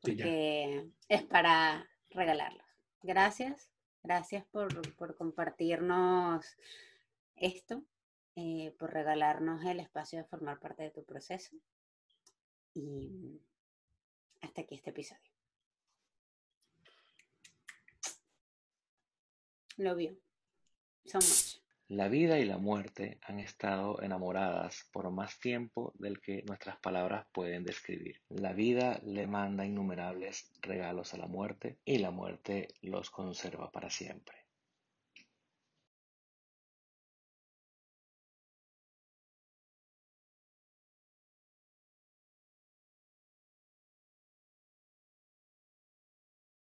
porque 0.00 0.88
es 1.08 1.22
para 1.24 1.86
regalarlos. 2.10 2.64
Gracias, 3.02 3.70
gracias 4.06 4.44
por, 4.46 4.94
por 4.94 5.16
compartirnos 5.16 6.56
esto 7.34 7.82
eh, 8.36 8.74
por 8.78 8.92
regalarnos 8.92 9.64
el 9.64 9.80
espacio 9.80 10.18
de 10.18 10.24
formar 10.24 10.60
parte 10.60 10.82
de 10.82 10.90
tu 10.90 11.02
proceso. 11.04 11.56
Y 12.74 13.40
hasta 14.42 14.60
aquí 14.60 14.74
este 14.74 14.90
episodio. 14.90 15.32
Lo 19.78 19.94
vio. 19.96 20.16
So 21.06 21.18
much. 21.18 21.55
La 21.88 22.08
vida 22.08 22.40
y 22.40 22.44
la 22.44 22.58
muerte 22.58 23.20
han 23.22 23.38
estado 23.38 24.02
enamoradas 24.02 24.88
por 24.92 25.08
más 25.12 25.38
tiempo 25.38 25.92
del 25.94 26.20
que 26.20 26.42
nuestras 26.42 26.78
palabras 26.78 27.26
pueden 27.32 27.62
describir. 27.62 28.20
La 28.28 28.52
vida 28.52 29.00
le 29.04 29.28
manda 29.28 29.64
innumerables 29.64 30.50
regalos 30.62 31.14
a 31.14 31.18
la 31.18 31.28
muerte 31.28 31.78
y 31.84 31.98
la 31.98 32.10
muerte 32.10 32.66
los 32.82 33.10
conserva 33.10 33.70
para 33.70 33.88
siempre. 33.88 34.45